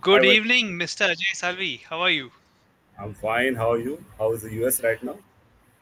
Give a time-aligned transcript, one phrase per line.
[0.00, 1.06] Good Hi, evening, Mr.
[1.06, 1.76] Ajay Salvi.
[1.78, 2.30] How are you?
[2.98, 3.56] I'm fine.
[3.56, 4.04] How are you?
[4.16, 5.18] How is the US right now?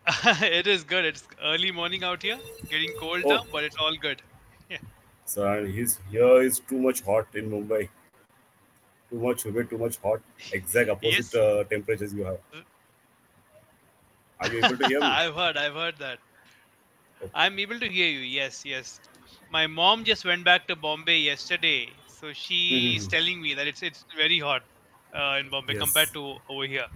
[0.42, 1.04] it is good.
[1.04, 4.22] It's early morning out here, getting cold Oh, now, but it's all good.
[4.70, 4.78] Yeah.
[5.24, 7.88] so he's here is too much hot in Mumbai.
[9.10, 10.22] Too much humid, too much hot.
[10.52, 12.40] Exact opposite Yes, uh, temperatures you have.
[14.40, 15.18] Are you able to hear me?
[15.18, 15.56] I've heard.
[15.56, 16.20] I've heard that.
[17.22, 17.32] Okay.
[17.32, 18.18] I'm able to hear you.
[18.20, 19.00] Yes, yes.
[19.48, 23.14] My mom just went back to Bombay yesterday, so she's Mhm.
[23.14, 24.62] telling me that it's it's very hot
[25.14, 26.88] uh, in Bombay compared to over here.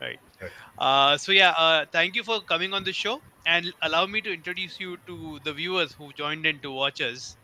[0.00, 0.20] Right.
[0.40, 0.52] Right.
[0.78, 4.32] Uh, so yeah, uh, thank you for coming on the show, and allow me to
[4.32, 7.36] introduce you to the viewers who joined in to watch us.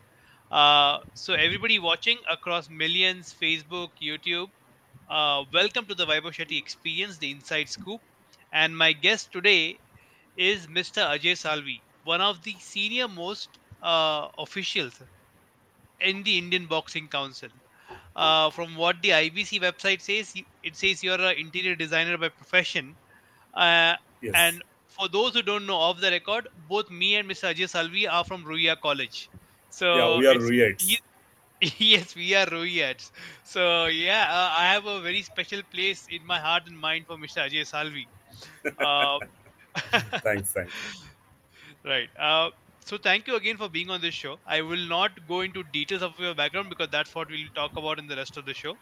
[0.51, 4.47] Uh, so everybody watching across millions, Facebook, YouTube,
[5.09, 8.01] uh, welcome to the Vaibhav Shetty Experience, the Inside Scoop.
[8.51, 9.79] And my guest today
[10.37, 11.01] is Mr.
[11.01, 15.01] Ajay Salvi, one of the senior most uh, officials
[16.01, 17.49] in the Indian Boxing Council.
[18.15, 22.95] Uh, from what the IBC website says, it says you're an interior designer by profession.
[23.53, 24.33] Uh, Yes.
[24.35, 27.53] and for those who don't know off the record, both me and Mr.
[27.53, 29.29] Ajay Salvi are from Ruia College.
[29.69, 31.01] So Yeah, we are it's
[31.79, 33.11] yes, we are Rohiyats.
[33.43, 37.17] So yeah, uh, I have a very special place in my heart and mind for
[37.17, 37.47] Mr.
[37.49, 38.07] Ajay Salvi.
[38.79, 39.19] Uh,
[40.23, 40.73] Thanks, thanks.
[41.85, 42.09] right.
[42.87, 44.41] So thank you again for being on this show.
[44.45, 47.99] I will not go into details of your background because that's what we'll talk about
[47.99, 48.79] in the rest of the show.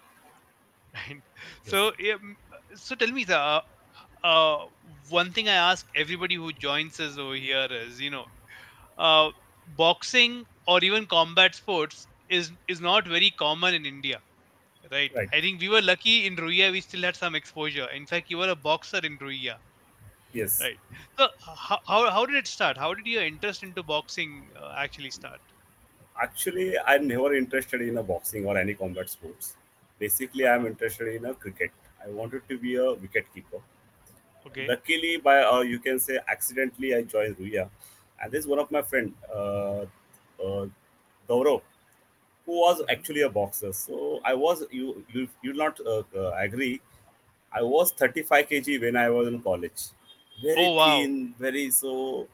[0.96, 1.22] Right.
[1.64, 1.64] Yes.
[1.64, 2.36] So mm,
[2.76, 3.62] so tell me, the uh,
[4.24, 4.66] uh,
[5.10, 8.26] one thing I ask everybody who joins us over here is, you know,
[8.98, 9.32] uh,
[9.66, 14.22] boxing or even combat sports is is not very common in India
[14.92, 15.12] Right.
[15.16, 15.30] Right.
[15.34, 17.88] I think we were lucky in Ruia, we still had some exposure.
[17.90, 19.60] In fact, you were a boxer in Ruia.
[20.36, 20.70] Yes.
[20.70, 20.80] Right.
[21.18, 22.78] So, how, how, how did it start?
[22.78, 25.42] How did your interest into boxing uh, actually start?
[26.22, 29.56] Actually, I'm never interested in a boxing or any combat sports.
[30.00, 31.72] Basically, I'm interested in a cricket.
[32.06, 33.60] I wanted to be a wicket keeper.
[34.46, 34.72] Okay.
[34.72, 37.70] Luckily, by uh, you can say accidentally, I joined Ruia,
[38.22, 39.82] and this is one of my friend, uh,
[40.44, 40.68] uh,
[41.30, 41.62] Gaurav,
[42.46, 43.74] who was hmm actually a boxer.
[43.74, 46.82] So I was you you you not uh, uh, agree.
[47.52, 49.84] I was 35 kg when I was in college.
[50.42, 51.08] Very Oh, wow.
[51.08, 52.28] thin, very so,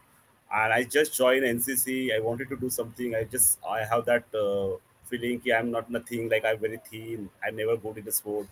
[0.52, 2.12] and I just joined NCC.
[2.14, 3.14] I wanted to do something.
[3.16, 6.28] I just I have that uh, feeling that I'm not nothing.
[6.30, 7.30] Like I'm very thin.
[7.44, 8.48] I never go to the sport.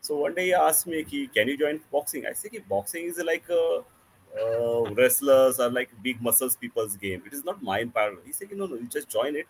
[0.00, 3.06] So one day he asked me, ki, "Can you join boxing?" I said, ki, "Boxing
[3.06, 3.62] is like a
[4.40, 7.22] uh, wrestlers or like big muscles people's game.
[7.26, 9.48] It is not mine part." He said, "No, no, you just join it.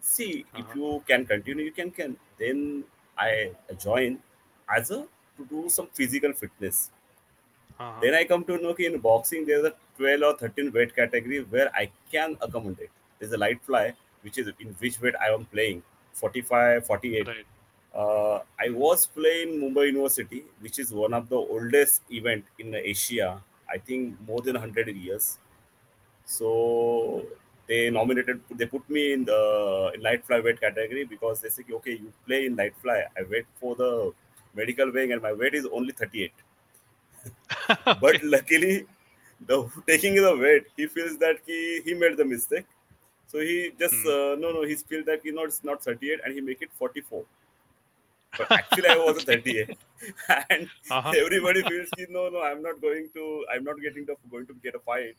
[0.00, 0.74] See if Uh-huh.
[0.74, 2.84] you can continue, you can can." Then
[3.16, 3.32] I
[3.88, 4.22] join
[4.80, 5.02] as a
[5.36, 6.90] to do some physical fitness.
[7.80, 7.98] Uh-huh.
[8.02, 11.38] Then I come to know that in boxing there's a 12 or 13 weight category
[11.44, 12.90] where I can accommodate.
[13.18, 15.82] There's a light fly, which is in which weight I am playing
[16.12, 17.26] 45, 48.
[17.26, 17.46] Right.
[17.94, 23.42] Uh, I was playing Mumbai University, which is one of the oldest event in Asia.
[23.72, 25.38] I think more than 100 years.
[26.26, 27.24] So
[27.66, 31.92] they nominated, they put me in the in light flyweight category because they say, okay,
[31.92, 33.04] you play in light fly.
[33.16, 34.12] I wait for the
[34.54, 36.32] medical weighing and my weight is only 38.
[38.00, 38.86] But luckily,
[39.46, 42.66] the taking the weight, he feels that he, he made the mistake.
[43.26, 44.06] So he just Hmm.
[44.06, 46.70] uh, no no he feels that you know it's not 38 and he make it
[46.78, 47.24] 44
[48.36, 49.26] but actually I was okay.
[49.26, 49.70] 38,
[50.50, 51.16] and Uh-huh.
[51.16, 54.54] everybody feels he, no, no, I'm not going to, I'm not getting the going to
[54.62, 55.16] get a fight.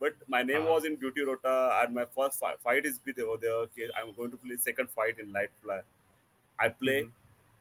[0.00, 0.66] But my name Uh-huh.
[0.66, 3.52] was in Duty Rota, and my first fi- fight is with over there.
[3.68, 5.80] Okay, I'm going to play second fight in light fly.
[6.58, 7.04] I play.
[7.04, 7.08] hmm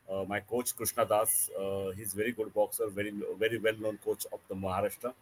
[0.09, 4.25] Uh, my coach Krishna Das, uh, he's very good boxer, very very well known coach
[4.33, 5.13] of the Maharashtra.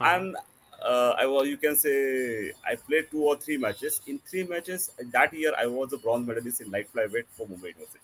[0.00, 0.24] Uh-huh.
[0.24, 0.36] And
[0.82, 4.00] uh, I was, you can say, I played two or three matches.
[4.06, 7.74] In three matches that year, I was a bronze medalist in light flyweight for Mumbai
[7.74, 8.00] University.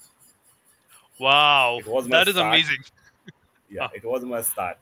[1.18, 1.82] Wow.
[2.10, 2.36] That is start.
[2.36, 2.78] amazing.
[3.68, 4.78] Yeah, it was my start.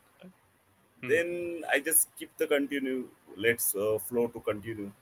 [1.02, 3.08] hmm Then I just keep the continue.
[3.36, 4.92] Let's uh, flow to continue.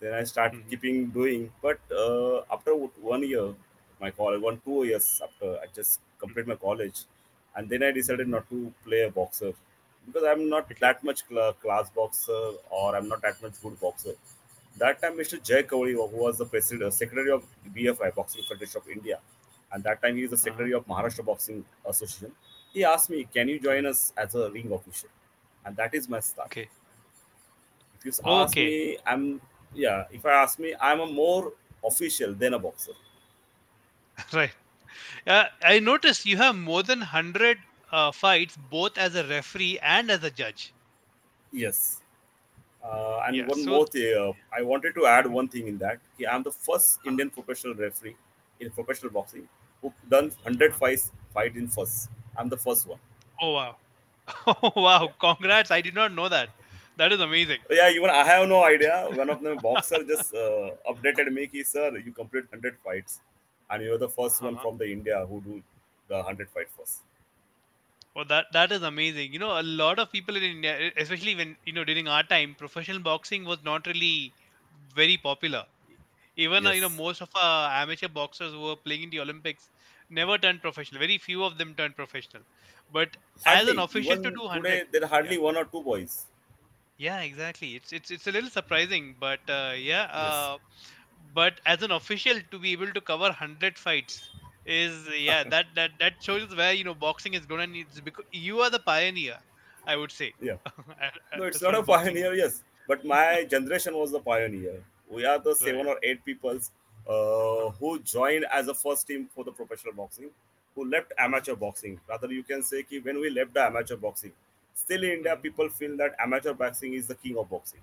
[0.00, 1.52] Then I start hmm keeping doing.
[1.62, 3.54] But uh, after one year,
[4.02, 7.04] my college, one two years after, I just completed my college,
[7.56, 9.52] and then I decided not to play a boxer
[10.06, 12.40] because I'm not that much cl- class boxer
[12.70, 14.14] or I'm not that much good boxer.
[14.78, 15.38] That time, Mr.
[15.38, 19.20] Jay Kauri, who was the president, secretary of BFI, Boxing Federation of India,
[19.70, 20.46] and that time he is the Uh-huh.
[20.46, 22.34] secretary of Maharashtra Boxing Association.
[22.72, 23.94] He asked me, "Can you join Uh-huh.
[23.94, 25.10] us as a ring official?"
[25.64, 26.50] And that is my start.
[26.50, 26.68] Okay.
[27.98, 28.60] If you ask Okay.
[28.60, 29.40] me, I'm
[29.74, 30.06] yeah.
[30.10, 31.52] If I ask me, I'm a more
[31.84, 32.92] official than a boxer.
[34.32, 34.54] Right.
[35.26, 37.58] Uh, I noticed you have more than 100
[37.90, 40.74] uh, fights both as a referee and as a judge.
[41.52, 42.00] Yes.
[42.84, 43.46] Uh, and Yeah.
[43.46, 46.00] one So, more thing, uh, I wanted to add one thing in that.
[46.30, 48.16] I'm the first Indian professional referee
[48.60, 49.48] in professional boxing
[49.82, 50.76] who done 100 Uh-huh.
[50.76, 52.10] fights fight in first.
[52.36, 53.00] I'm the first one.
[53.40, 53.76] Oh wow.
[54.46, 55.14] Oh wow.
[55.20, 55.70] Congrats.
[55.70, 56.50] I did not know that.
[56.96, 57.60] That is amazing.
[57.70, 59.06] Yeah, even I have no idea.
[59.10, 63.20] One of the boxer just uh, updated me, ki, sir, you complete 100 fights,
[63.72, 64.66] and you're the 1st one Uh-huh.
[64.66, 65.62] from the India who do
[66.08, 67.02] the 100 fight first.
[68.14, 69.32] Well, that that is amazing.
[69.34, 72.54] You know, a lot of people in India, especially when you know during our time,
[72.54, 74.34] professional boxing was not really
[74.70, 75.66] very popular.
[76.36, 79.70] Even uh, you know most of our amateur boxers who were playing in the Olympics
[80.10, 81.00] never turned professional.
[81.00, 82.44] Very few of them turned professional.
[82.90, 83.16] But
[83.46, 86.26] as an official to do hundred, there are yeah, hardly one or two boys.
[86.96, 87.74] yeah, exactly.
[87.76, 90.04] It's it's it's a little surprising, but uh, yeah.
[90.16, 90.58] Yes, Uh,
[91.34, 94.22] but as an official to be able to cover 100 fights
[94.64, 98.24] is yeah that that that shows where you know boxing is going and it's because
[98.32, 99.38] you are the pioneer
[99.86, 100.56] i would say yeah.
[101.36, 102.62] No, it's not a pioneer, yes.
[102.86, 104.84] But my generation was the pioneer.
[105.08, 106.58] We are the seven or eight people
[107.08, 110.30] uh, who joined as a first team for the professional boxing,
[110.74, 112.00] who left amateur boxing.
[112.08, 114.32] Rather, you can say ki when we left the amateur boxing,
[114.74, 117.80] still in India, hmm people feel that amateur boxing is the king of boxing.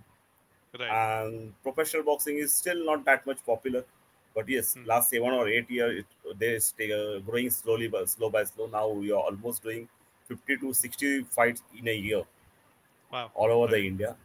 [0.78, 3.86] Right And professional boxing is still not that much popular.
[4.36, 8.10] But yes, hmm last seven or eight years, it, they stay uh, growing slowly, but
[8.10, 8.68] slow by slow.
[8.68, 9.90] Now we are almost doing
[10.26, 12.24] 50 to 60 fights in a year
[13.12, 14.16] wow all over the India.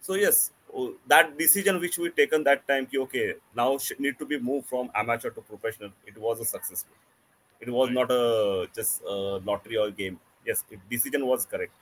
[0.00, 4.38] So yes, oh, that decision which we taken that time, okay, now need to be
[4.38, 5.92] moved from amateur to professional.
[6.06, 6.94] It was a successful.
[7.60, 10.20] It was right not a just a lottery or game.
[10.46, 11.74] Yes, decision was correct.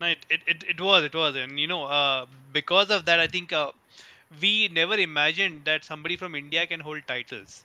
[0.00, 3.20] No it, it, it, it was it was and you know uh, because of that
[3.20, 3.70] i think uh,
[4.42, 7.64] we never imagined that somebody from india can hold titles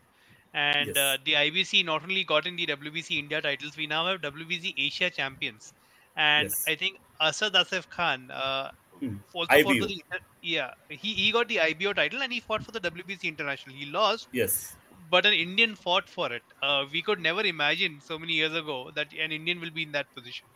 [0.54, 4.08] and Yes, uh, the IBC not only got in the WBC India titles, we now
[4.08, 5.74] have WBC Asia champions,
[6.16, 6.70] and yes.
[6.70, 9.18] I think Asad Asif Khan uh, Hmm.
[9.34, 10.02] also fought for the
[10.42, 13.76] yeah he, he got the IBO title and he fought for the WBC International.
[13.76, 16.44] He lost, Yes, but an Indian fought for it.
[16.62, 19.94] Uh, we could never imagine so many years ago that an Indian will be in
[19.94, 20.50] that position.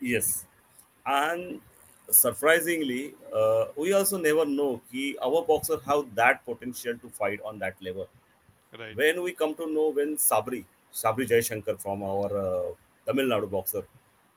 [0.00, 0.44] yes.
[1.06, 1.60] And
[2.10, 7.58] surprisingly, uh, we also never know ki our boxer have that potential to fight on
[7.66, 8.08] that level.
[8.72, 8.98] Right.
[8.98, 10.64] when we come to know when Sabari,
[11.00, 12.72] Sabari Jaishankar from our uh,
[13.06, 13.82] Tamil Nadu boxer,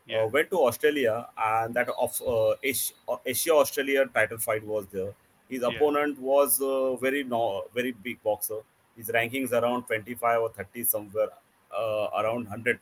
[0.06, 0.24] Yeah.
[0.24, 1.16] uh, went to Australia
[1.48, 5.14] and that of uh, Asia, Australia title fight was there.
[5.50, 5.72] His Yeah.
[5.72, 8.62] opponent was uh, very no, very big boxer.
[8.96, 11.30] His rankings around 25 or 30 somewhere
[11.72, 12.80] uh, around 100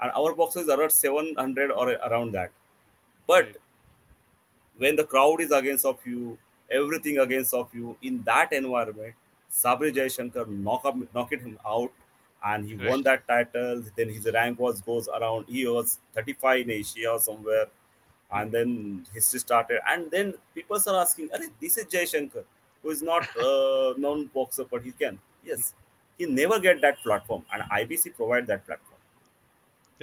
[0.00, 2.50] and our boxer is around 700 or around that.
[3.26, 3.56] But Right.
[4.76, 6.38] when the crowd is against of you,
[6.70, 9.14] everything against of you, in that environment,
[9.50, 11.92] Sabari Jaishankar knock up, knocked him out,
[12.44, 13.82] and he won that title.
[13.96, 15.46] Then his rank was goes around.
[15.48, 17.66] He was 35 in Asia or somewhere,
[18.32, 19.80] and then history started.
[19.88, 22.44] And then people are asking, "Arey, this is Jaishankar,
[22.82, 25.74] who is not uh, known boxer, but he can." Yes,
[26.18, 29.00] he never get that platform, and IBC provide that platform.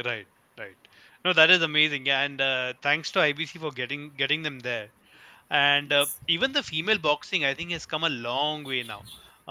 [0.03, 0.27] Right.
[0.57, 0.75] Right.
[1.25, 2.05] No, that is amazing.
[2.05, 4.93] Yeah, and uh, thanks to IBC for getting getting them there.
[5.49, 8.99] and uh, Yes, even the female boxing i think has come a long way now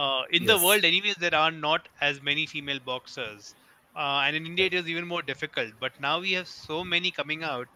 [0.03, 3.49] uh, in the world anyways there are not as many female boxers
[4.03, 7.13] uh, and in india it is even more difficult but now we have so many
[7.21, 7.69] coming out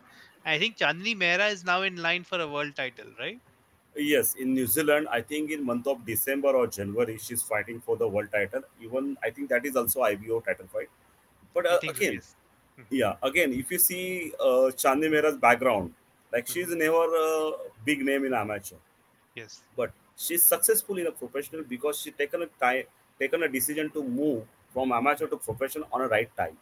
[0.54, 3.42] i think chandni mehra is now in line for a world title right
[3.96, 7.96] Yes, in New Zealand, I think in month of December or January, she's fighting for
[7.96, 8.62] the world title.
[8.80, 10.90] Even I think that is also IBO title fight.
[11.54, 12.36] But uh, again, yes
[12.90, 15.94] yeah, again, if you see uh, Chandni Mehra's background,
[16.32, 16.78] like she's mhm.
[16.78, 17.52] never a
[17.84, 18.76] big name in amateur,
[19.34, 22.84] yes but she's successful in a professional because she taken a time,
[23.18, 26.56] taken a decision to move from amateur to professional on a right time.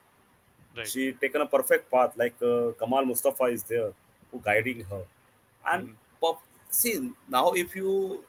[0.77, 3.93] right She taken a perfect path, like uh, Kamal Mustafa is there,
[4.31, 5.03] who guiding her.
[5.67, 8.25] And Mhm, pop, see now, if you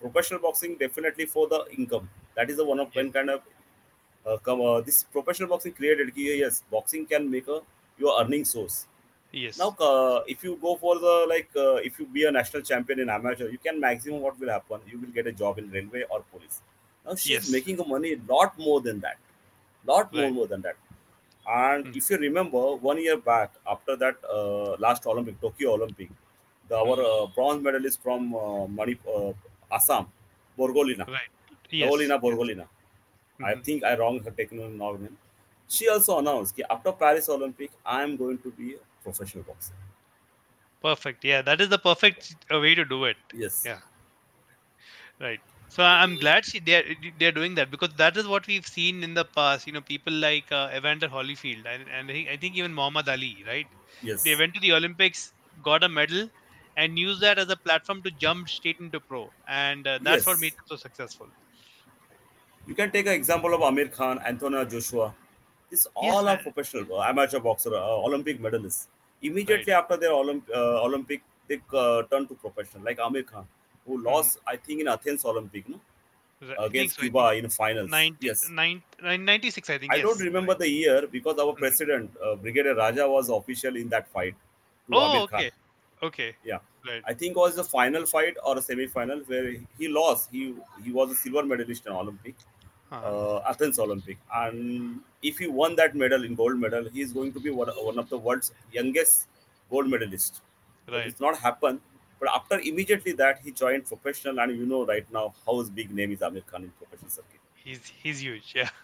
[0.00, 2.08] professional boxing definitely for the income.
[2.34, 3.42] That is the one of when kind of
[4.26, 6.14] uh, come uh, this professional boxing created.
[6.14, 7.60] ki, Yes, boxing can make a
[7.98, 8.86] your earning source.
[9.56, 12.62] Now, yes uh, if you go for the like, uh, if you be a national
[12.62, 14.80] champion in amateur, you can maximum what will happen.
[14.86, 16.62] You will get a job in railway or police.
[17.04, 19.18] Now she's yes making a money a lot more than that,
[19.84, 20.76] lot more right more than that.
[21.46, 26.10] And Mhm, if you remember, one year back after that uh, last Olympic, Tokyo Olympic,
[26.68, 27.06] the, our mhm.
[27.12, 29.32] uh, bronze medalist from uh, Mani, uh,
[29.72, 30.06] Assam,
[30.58, 31.30] Borgolina, right
[31.70, 32.68] yes yes Borgolina.
[33.42, 33.64] I Mhm.
[33.66, 34.30] think I wrong her
[34.98, 35.18] name.
[35.68, 39.74] She also announced that after Paris Olympic, I am going to be a professional boxer.
[40.82, 43.80] perfect yeah that is the perfect way to do it Yes, yeah
[45.18, 45.40] Right.
[45.68, 46.84] So I'm glad she they're
[47.18, 49.66] they're doing that because that is what we've seen in the past.
[49.66, 53.08] You know, people like uh, Evander Holyfield and and I think, I think even Muhammad
[53.08, 53.68] Ali, right?
[54.02, 54.24] Yes.
[54.24, 55.32] They went to the Olympics,
[55.62, 56.28] got a medal,
[56.76, 60.38] and used that as a platform to jump straight into pro, and uh, that's what
[60.40, 61.30] made yes, them so successful.
[62.70, 65.14] You can take an example of Amir Khan, Anthony Joshua.
[65.70, 68.86] These Yes, all are professional uh, amateur boxer, uh, Olympic medalists.
[69.46, 69.66] Right.
[69.66, 72.84] Immediately after their Olymp- uh, Olympic, they uh, turn to professional.
[72.84, 73.46] Like Amir Khan,
[73.86, 74.10] who Mhm.
[74.10, 75.80] lost, I think, in Athens Olympic, no,
[76.40, 76.58] Right.
[76.58, 77.02] Against so.
[77.02, 77.94] Cuba in finals.
[77.94, 79.96] 90, Yes, 90, 96, I think.
[79.96, 80.06] I yes.
[80.06, 81.64] don't remember the year because our Mhm.
[81.64, 84.34] president, uh, Brigadier Raja, was official in that fight
[84.92, 85.50] Oh, okay.
[86.02, 86.36] Okay.
[86.44, 87.04] Yeah, Right.
[87.04, 90.30] I think it was the final fight or a semi-final where he lost.
[90.30, 92.34] He he was a silver medalist in Olympic.
[92.92, 97.32] Uh, Athens Olympic, and if he won that medal in gold medal, he is going
[97.32, 99.28] to be one, one of the world's youngest
[99.70, 100.40] gold medalist.
[100.90, 101.06] Right.
[101.06, 101.80] it's not happened.
[102.18, 105.90] But after immediately that, he joined professional, and you know right now how his big
[105.90, 107.40] name is Amir Khan in professional circuit.
[107.54, 108.52] He's he's huge.
[108.54, 108.68] Yeah.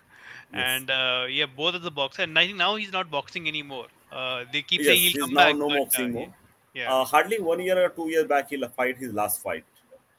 [0.53, 0.63] Yes.
[0.65, 2.23] And uh, yeah, both of the boxer.
[2.23, 3.87] And I think now he's not boxing anymore.
[4.13, 5.57] Uh, they keep Yes, saying he'll he's come now back.
[5.57, 6.35] no but, boxing uh, more.
[6.73, 6.95] Yeah.
[6.95, 9.65] Uh, hardly one year or two years back, he'll fight his last fight.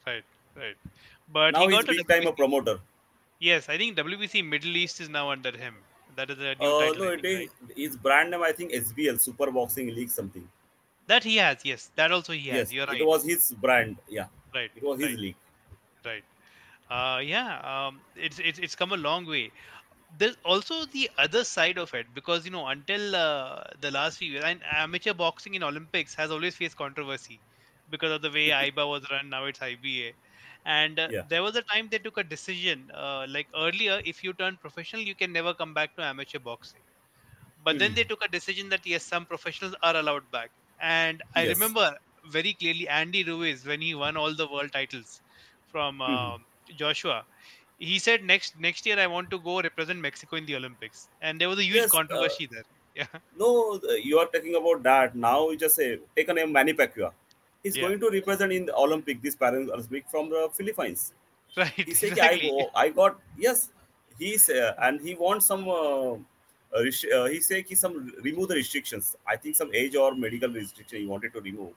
[0.06, 0.22] right.
[0.54, 0.76] Right.
[1.32, 2.78] But now he he's big time a promoter.
[3.40, 5.74] Yes, I think WBC Middle East is now under him.
[6.16, 7.04] That is a new Uh, title.
[7.04, 7.76] no, it think, is right?
[7.76, 8.42] his brand name.
[8.42, 10.48] I think SBL Super Boxing League something.
[11.06, 11.58] That he has.
[11.64, 12.56] Yes, that also he has.
[12.58, 13.00] yes, You're right.
[13.00, 13.96] it was his brand.
[14.08, 14.70] Yeah, right.
[14.74, 15.18] it was his right.
[15.18, 15.36] league.
[16.04, 16.24] Right.
[16.90, 17.60] Uh, yeah.
[17.70, 19.50] Um, it's it's it's come a long way.
[20.18, 24.32] There's also the other side of it because you know until uh, the last few
[24.32, 27.38] years, and amateur boxing in Olympics has always faced controversy
[27.90, 29.28] because of the way IBA was run.
[29.30, 30.12] Now it's IBA,
[30.76, 31.24] and uh, Yeah.
[31.32, 32.90] there was a time they took a decision.
[32.94, 36.82] Uh, like earlier, if you turn professional, you can never come back to amateur boxing.
[37.58, 37.94] But then Mhm.
[37.94, 40.50] they took a decision that yes, some professionals are allowed back.
[40.80, 41.54] And I Yes.
[41.54, 41.96] remember
[42.26, 45.22] very clearly Andy Ruiz when he won all the world titles
[45.66, 46.34] from Mhm.
[46.40, 46.46] um
[46.76, 47.26] Joshua.
[47.78, 51.40] He said next next year I want to go represent Mexico in the Olympics, and
[51.40, 52.64] there was a huge Yes, uh, controversy there.
[52.94, 55.14] Yeah, No, you are talking about that.
[55.14, 57.12] Now you just say take a name Manny Pacquiao.
[57.62, 57.82] He's Yeah.
[57.88, 61.12] going to represent in the Olympic this Paralympic from the Philippines.
[61.56, 62.50] right, He said I exactly.
[62.50, 63.70] go, I got yes.
[64.18, 65.68] He's uh, and he wants some.
[65.68, 66.14] Uh,
[66.76, 69.16] uh, he said he some remove the restrictions.
[69.26, 71.72] I think some age or medical restriction he wanted to remove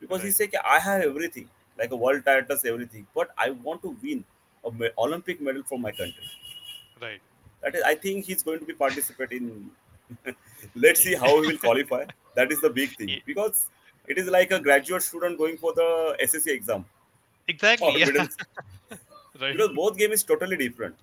[0.00, 0.34] because he Right.
[0.34, 4.24] said I have everything like a world titles everything, but I want to win
[4.64, 6.28] a me- Olympic medal for my country.
[7.00, 7.20] Right.
[7.62, 9.70] That is, I think he's going to be participating.
[10.74, 12.04] Let's see how he will qualify.
[12.36, 13.68] That is the big thing because
[14.08, 16.84] it is like a graduate student going for the SSC exam
[17.48, 18.00] Exactly.
[18.00, 18.06] Yeah.
[19.40, 19.52] right.
[19.52, 20.96] because both game is totally different.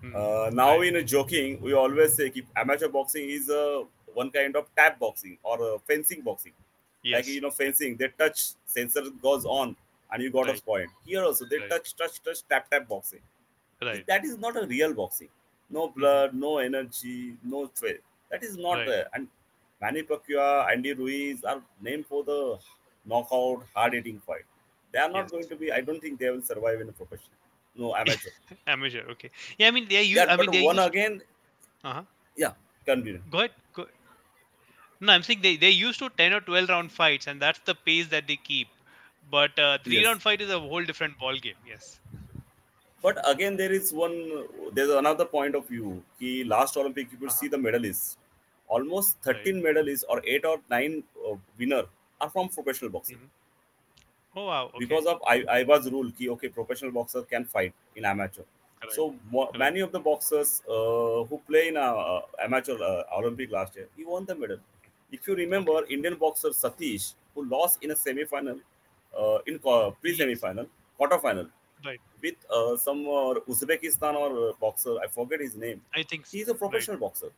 [0.00, 0.12] Hmm.
[0.14, 0.88] Uh, now Right.
[0.88, 3.84] in a joking, we always say keep amateur boxing is uh,
[4.14, 6.52] one kind of tap boxing or uh, fencing boxing.
[7.02, 7.18] yes.
[7.18, 9.76] Like you know fencing, they touch, sensor goes on,
[10.12, 10.58] and you got Right.
[10.58, 10.90] a point.
[11.04, 11.70] Here also they Right.
[11.70, 13.20] touch, touch, touch, tap, tap boxing.
[13.82, 14.04] right.
[14.06, 15.28] That is not a real boxing.
[15.70, 18.00] No blood, no energy, no sweat.
[18.30, 19.04] That is not Right.
[19.14, 19.28] And
[19.80, 22.58] Manny Pacquiao, Andy Ruiz are named for the
[23.04, 24.44] knockout, hard-hitting fight.
[24.92, 25.30] They are not Yes.
[25.30, 25.72] going to be.
[25.72, 27.32] I don't think they will survive in a professional.
[27.74, 28.30] No amateur.
[28.66, 29.02] Amateur.
[29.10, 29.30] Okay.
[29.58, 29.68] Yeah.
[29.68, 30.16] I mean, they use.
[30.16, 30.86] yeah, I mean, they one use.
[30.86, 31.20] again.
[31.84, 32.02] Uh-huh.
[32.36, 32.52] Yeah,
[32.86, 33.20] continue.
[33.30, 33.50] Go ahead.
[33.74, 33.86] Go.
[35.00, 37.74] No, I'm saying they they used to ten or twelve round fights, and that's the
[37.74, 38.68] pace that they keep.
[39.30, 40.06] But uh, three Yes.
[40.06, 41.60] round fight is a whole different ball game.
[41.68, 42.00] Yes.
[43.02, 44.16] But again, there is one.
[44.72, 46.02] There's another point of view.
[46.18, 47.36] He last Olympic, you could Uh-huh.
[47.42, 48.16] see the medalists.
[48.68, 49.36] Almost Right.
[49.36, 51.84] 13 medalists or eight or nine uh, winner
[52.20, 53.18] are from professional boxing.
[53.18, 53.30] Mhm.
[54.34, 54.66] Oh wow.
[54.66, 54.78] Okay.
[54.84, 58.42] Because of I, IBA's rule, ki, okay, professional boxer can fight in amateur.
[58.80, 58.94] Correct.
[58.94, 63.50] So mo- many of the boxers uh, who play in a, uh, amateur uh, Olympic
[63.50, 64.58] last year, he won the medal.
[65.10, 68.60] If you remember, Indian boxer Satish, who lost in a semi-final,
[69.18, 70.66] uh, in co- pre-semi-final,
[70.98, 71.48] quarter-final,
[71.84, 72.00] right.
[72.20, 75.80] with uh, some uh, Uzbekistan or uh, boxer, I forget his name.
[75.94, 76.26] I think.
[76.26, 77.30] He's a professional boxer,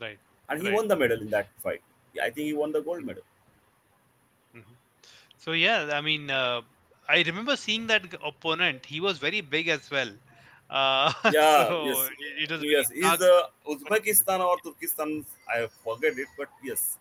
[0.00, 0.18] Right.
[0.52, 0.76] And he Right.
[0.78, 1.82] won the medal in that fight.
[2.22, 3.24] I think he won the gold medal.
[4.54, 4.76] Mhm.
[5.38, 6.62] So yeah, I mean, uh,
[7.08, 8.86] I remember seeing that opponent.
[8.86, 10.12] He was very big as well.
[10.70, 12.10] Uh, Yeah, so yes.
[12.38, 15.24] it, was Yes, he's the Uzbekistan or Turkestan.
[15.48, 16.98] I forget it, but yes.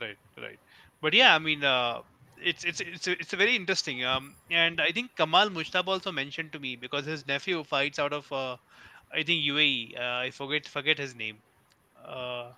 [0.00, 0.60] right, right.
[1.00, 2.02] But yeah, I mean, uh,
[2.36, 4.04] it's it's it's it's a very interesting.
[4.04, 8.12] Um, and I think Kamal Mushtaba also mentioned to me because his nephew fights out
[8.12, 8.56] of, uh,
[9.12, 9.96] I think UAE.
[9.98, 11.42] Uh, I forget forget his name.
[12.06, 12.52] Uh,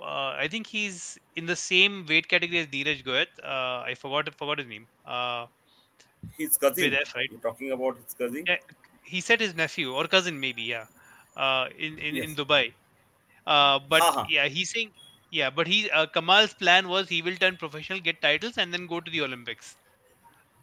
[0.00, 3.28] uh, I think he's in the same weight category as Neeraj Goyat.
[3.42, 4.88] Uh, I forgot forgot his name.
[5.04, 5.46] Uh,
[6.36, 6.84] His cousin.
[6.84, 7.30] with F, right?
[7.30, 8.46] You're talking about his cousin?
[8.46, 8.56] Yeah,
[9.02, 10.62] he said his nephew or cousin maybe.
[10.62, 10.86] Yeah,
[11.36, 12.74] uh, in in, in Dubai.
[13.46, 14.26] Uh, but Uh-huh.
[14.26, 14.92] yeah, he's saying
[15.30, 18.86] yeah, but he uh, Kamal's plan was he will turn professional, get titles, and then
[18.86, 19.76] go to the Olympics.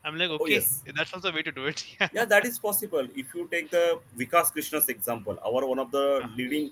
[0.04, 0.84] I'm like, okay, yes.
[0.96, 1.86] that's also a way to do it.
[2.12, 3.08] Yeah, that is possible.
[3.16, 6.30] If you take the Vikas Krishan's example, our one of the Uh-huh.
[6.36, 6.72] leading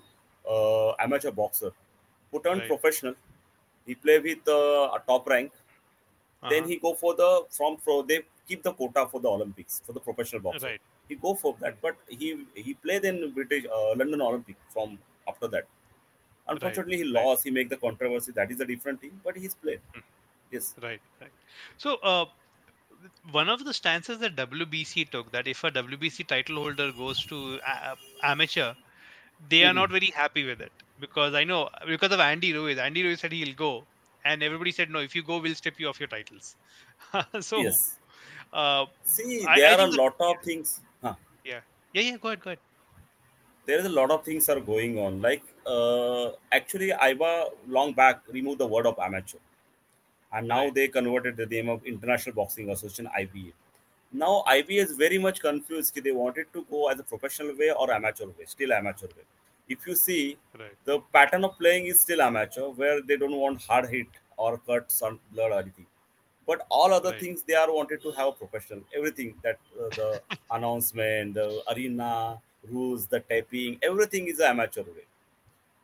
[0.50, 1.72] uh, amateur boxer
[2.32, 2.70] who turned Right.
[2.74, 3.16] professional,
[3.86, 5.52] he play with uh, a top rank.
[6.50, 6.70] Then Uh-huh.
[6.72, 8.02] he go for the from pro.
[8.02, 10.68] They keep the quota for the Olympics for the professional boxer.
[10.68, 12.30] right, he go for that but he
[12.66, 14.98] he played in british uh, london olympic from
[15.32, 15.66] after that
[16.50, 16.52] Right.
[16.54, 17.14] unfortunately he Right.
[17.20, 20.04] lost he make the controversy that is a different thing but he's played Mhm.
[20.56, 21.02] yes Right.
[21.22, 21.34] Right.
[21.78, 22.26] So, uh,
[23.32, 27.60] one of the stances that WBC took that if a WBC title holder goes to
[27.66, 28.74] a- amateur,
[29.48, 32.78] they are not very happy with it because I know because of Andy Ruiz.
[32.78, 33.86] Andy Ruiz said he'll go,
[34.26, 35.00] and everybody said no.
[35.00, 36.56] If you go, we'll strip you of your titles.
[37.40, 38.00] so, yes
[38.54, 41.62] uh, see there I are a that lot of things huh, yeah,
[41.94, 42.18] yeah, yeah.
[42.18, 42.60] Go ahead, go ahead.
[43.66, 48.22] there is a lot of things are going on like uh, actually iba long back
[48.38, 49.38] removed the word of amateur
[50.34, 53.54] and now Right, they converted the name of International Boxing Association IBA.
[54.12, 56.00] Now IBA is very much confused.
[56.04, 59.24] They wanted to go as a professional way or amateur way, still amateur way.
[59.68, 63.62] If you see, right, the pattern of playing is still amateur, where they don't want
[63.62, 65.86] hard hit or cut some blood or anything.
[66.48, 68.82] But all other right, things they are wanted to have professional.
[68.96, 75.06] Everything that uh, the announcement, the arena rules, the taping, everything is amateur way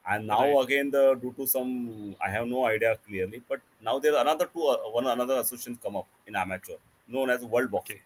[0.08, 0.64] and now right.
[0.66, 4.46] again the due to some i have no idea clearly but now there are another
[4.54, 6.76] two uh, one another association come up in amateur
[7.08, 8.02] known as world boxing Okay.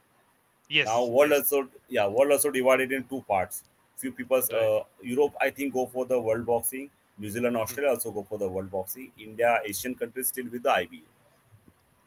[0.85, 1.59] Now Yes, world also
[1.97, 3.63] yeah world also divided in two parts
[3.97, 4.63] few people Right.
[4.63, 4.81] uh,
[5.13, 7.59] europe i think go for the world boxing new zealand Mhm.
[7.63, 11.01] australia also go for the world boxing india asian countries still with the iba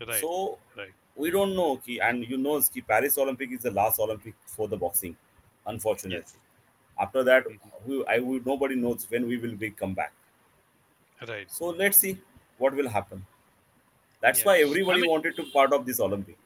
[0.00, 0.94] Right, so right.
[1.16, 4.68] we don't know ki, and you know ki paris olympic is the last olympic for
[4.68, 5.16] the boxing
[6.04, 6.22] Yes.
[6.22, 6.40] unfortunately
[6.98, 7.72] after that Mhm.
[7.86, 10.12] we, i would nobody knows when we will be come back
[11.26, 11.48] Right.
[11.48, 12.20] So let's see
[12.58, 13.26] what will happen.
[14.20, 14.46] That's Yeah.
[14.46, 14.58] why
[14.90, 16.38] I everybody mean, wanted to part of this Olympic.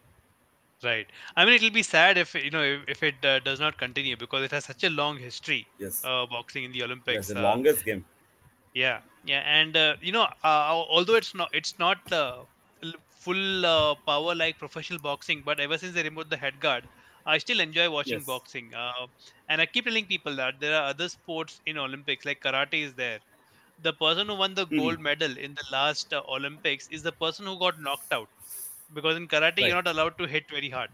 [0.84, 1.06] Right.
[1.36, 4.16] I mean, it'll be sad if you know if, if it uh, does not continue
[4.16, 5.68] because it has such a long history.
[5.78, 7.26] Yes, Uh, boxing in the Olympics.
[7.26, 8.04] yes, the Uh, longest game.
[8.74, 11.98] yeah, yeah, and uh, you know, uh, although it's not it's not
[13.10, 16.88] full uh, power like professional boxing, but ever since they removed the head guard,
[17.24, 18.24] I still enjoy watching Yes.
[18.24, 18.74] boxing.
[18.74, 19.06] Uh,
[19.48, 22.94] and I keep telling people that there are other sports in Olympics like karate is
[22.94, 23.20] there.
[23.78, 24.96] The person who won the Mhm.
[24.96, 28.28] gold medal in the last uh, Olympics is the person who got knocked out
[28.92, 30.90] because in karate you're not allowed to hit very hard.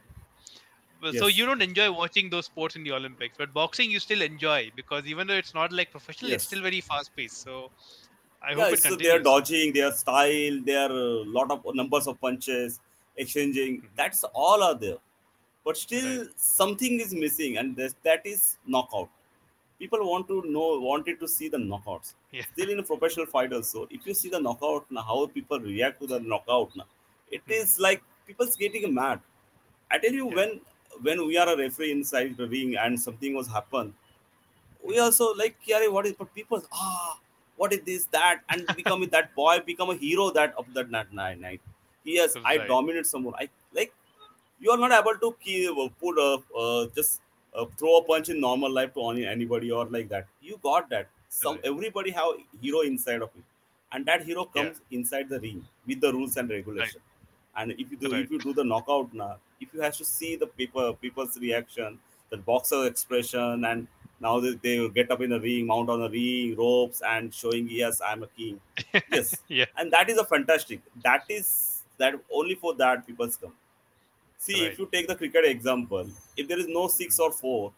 [1.13, 4.71] So you don't enjoy watching those sports in the Olympics, but boxing you still enjoy
[4.75, 7.43] because even though it's not like professional, it's still very fast paced.
[7.43, 7.73] So
[8.43, 8.55] I Yeah.
[8.55, 12.81] hope it So they are dodging, their style, their uh, lot of numbers of punches,
[13.17, 13.83] exchanging.
[13.83, 13.89] Mhm.
[13.97, 14.99] That's all are there.
[15.65, 16.23] But Right.
[16.23, 19.11] still, something is missing, and that is knockout.
[19.79, 22.15] People want to know, wanted to see the knockouts.
[22.33, 22.47] Yeah.
[22.55, 26.01] Still in a professional fight also, if you see the knockout, now, how people react
[26.01, 26.87] to the knockout, now,
[27.39, 27.57] it Mhm.
[27.63, 29.21] is like people's getting mad.
[29.91, 30.37] I tell you, Yeah.
[30.41, 30.61] when
[31.09, 33.95] when we are a referee inside the ring and something was happen,
[34.85, 36.15] we also like, Kiari, what is?
[36.15, 37.19] But people, ah,
[37.57, 40.91] what is this, that, and become with that boy, become a hero that of that
[40.91, 41.13] night.
[41.13, 41.61] night.
[42.05, 42.69] Yes, I Right.
[42.69, 43.35] dominate someone.
[43.45, 43.95] I like
[44.61, 46.31] you are not able to key, uh, put a
[46.65, 47.21] uh, just
[47.55, 50.27] uh, throw a punch in normal life to any anybody or like that.
[50.41, 51.09] You got that.
[51.29, 51.65] Some Right.
[51.73, 52.33] everybody have
[52.67, 53.45] hero inside of it,
[53.93, 54.65] and that hero Yeah.
[54.65, 56.97] comes inside the ring with the rules and Right.
[57.57, 58.23] And if you do Right.
[58.25, 61.99] if you do the knockout now, if you have to see the people people's reaction,
[62.31, 63.87] the boxer expression, and
[64.21, 67.69] now they, they get up in the ring, mount on the ring, ropes, and showing
[67.71, 68.61] yes, I'm a king.
[69.11, 69.67] Yes, yeah.
[69.77, 70.81] and that is a fantastic.
[71.05, 73.53] That is that only for that people come.
[74.39, 77.73] See, if you take the cricket example, if there is no six or four,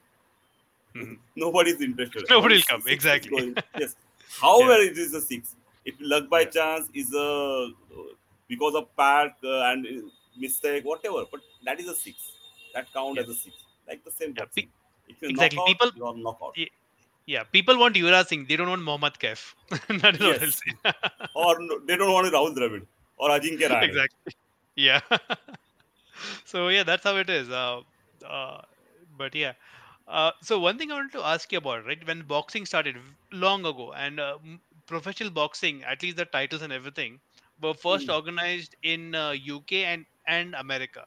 [0.95, 1.19] Mhm.
[1.37, 2.25] nobody is interested.
[2.31, 2.81] Nobody will come.
[2.83, 3.55] six Exactly.
[3.79, 3.97] Yes.
[4.41, 4.91] However, Yeah.
[4.91, 5.57] it is a six.
[5.85, 6.51] If luck by Yeah.
[6.51, 7.73] chance is a
[8.49, 9.91] because of pack uh, and uh,
[10.37, 12.17] mistake, whatever, but that is a six.
[12.75, 13.23] That count Yeah.
[13.23, 13.55] as a six.
[13.89, 14.45] Like the same Yeah.
[14.57, 14.69] Pe-
[15.09, 15.59] If you knock exactly.
[15.61, 15.91] out, People.
[15.97, 16.55] you are knockout.
[16.57, 16.69] y-
[17.27, 17.45] Yeah.
[17.57, 18.47] People want Yuvraj Singh.
[18.49, 19.43] They don't want Mohammad Kaif.
[20.03, 20.73] that is what I'll say.
[21.35, 22.87] Or no, they don't want Rahul Dravid
[23.19, 23.89] or Ajinkya Rahane.
[23.91, 24.33] exactly.
[24.87, 25.01] Yeah.
[26.45, 27.49] so yeah, that's how it is.
[27.51, 27.81] Uh,
[28.27, 28.61] uh,
[29.19, 29.53] but yeah.
[30.07, 32.07] Uh, so one thing I wanted to ask you about, right?
[32.07, 32.97] When boxing started
[33.33, 34.39] long ago, and uh,
[34.87, 37.21] professional boxing, at least the titles and everything,
[37.65, 38.17] were first Mhm.
[38.19, 41.07] organized in uh, UK and and America.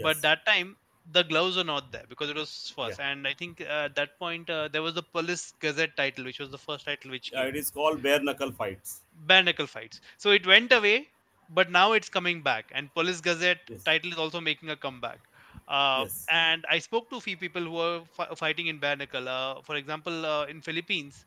[0.00, 0.76] But that time
[1.18, 2.96] the gloves were not there because it was Yeah.
[2.96, 6.24] first, and I think uh, at that point uh, there was the Police Gazette title,
[6.24, 9.02] which was the first title which Yeah, it is called bare knuckle fights.
[9.14, 10.00] bare knuckle fights.
[10.18, 11.08] So it went away,
[11.48, 13.84] but now it's coming back, and Police Gazette Yes.
[13.84, 15.20] title is also making a comeback.
[15.68, 16.30] Uh, Yes.
[16.30, 19.28] and I spoke to a few people who are fi- fighting in bare knuckle.
[19.28, 21.24] Uh, for example, uh, in Philippines,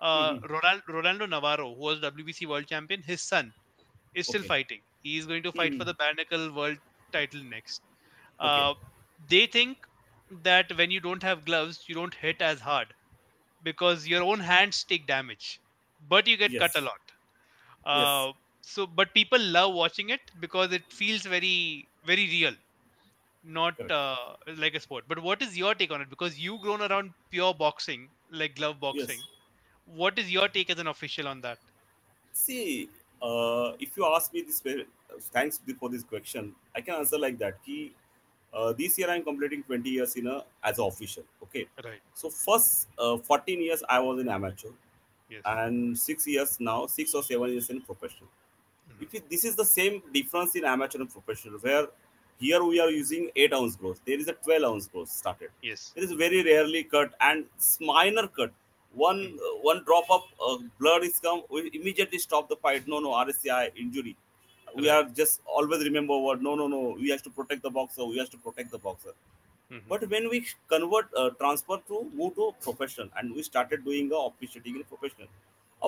[0.00, 0.44] uh, Mhm.
[0.54, 3.52] Ronald- Rolando Navarrete, who was WBC world champion, his son
[4.14, 4.52] is still Okay.
[4.52, 4.82] fighting.
[5.02, 5.86] He is going to fight for Mhm.
[5.86, 6.78] the bare knuckle world
[7.12, 7.82] title next.
[8.42, 8.68] Okay.
[8.68, 8.74] Uh,
[9.18, 9.78] they think
[10.30, 12.94] that when you don't have gloves, you don't hit as hard
[13.62, 15.60] because your own hands take damage,
[16.00, 16.90] but you get cut a Yes.
[16.90, 17.00] lot.
[17.92, 18.28] Yes.
[18.30, 22.54] Uh, so, but people love watching it because it feels very, very real.
[23.42, 25.04] not uh, like a sport.
[25.08, 26.10] But what is your take on it?
[26.10, 29.20] Because you've grown around pure boxing, like glove boxing.
[29.20, 29.28] Yes.
[29.84, 31.58] What is your take as an official on that?
[32.32, 32.90] See,
[33.22, 34.62] uh, if you ask me this,
[35.32, 36.54] thanks for this question.
[36.74, 37.62] I can answer like that.
[37.64, 37.94] Ki,
[38.52, 41.24] uh, this year I'm completing 20 years in a as an official.
[41.42, 41.66] Okay.
[41.84, 42.00] Right.
[42.14, 44.70] So first uh, 14 years I was in amateur,
[45.30, 45.42] Yes.
[45.46, 48.28] and six years now, six or seven years in professional.
[48.90, 49.02] Mhm.
[49.02, 51.86] If it, this is the same difference in amateur and professional, where
[52.38, 55.50] here we are using eight ounce growth there is a 12 ounce growth started.
[55.62, 55.92] Yes.
[55.96, 57.46] It is very rarely cut and
[57.80, 58.52] minor cut.
[58.94, 62.86] One uh, one drop of uh, blood is come, we immediately stop the fight.
[62.86, 64.16] No, no, RSCI injury.
[64.76, 64.90] We Right.
[64.90, 66.42] are just always remember what.
[66.42, 66.80] No, no, no.
[67.00, 68.04] We have to protect the boxer.
[68.04, 69.14] We have to protect the boxer.
[69.70, 69.82] Mhm.
[69.88, 74.18] But when we convert, uh, transfer to move to profession, and we started doing the
[74.18, 75.28] officiating in professional,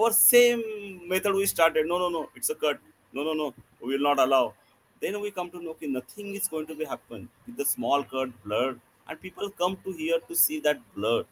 [0.00, 0.62] our same
[1.08, 1.86] method we started.
[1.86, 2.28] No, no, no.
[2.34, 2.80] It's a cut.
[3.12, 3.54] No, no, no.
[3.80, 4.44] We will not allow.
[5.00, 8.04] Then we come to know okay, nothing is going to be happen with the small
[8.04, 11.26] cut blood, and people come to here to see that blood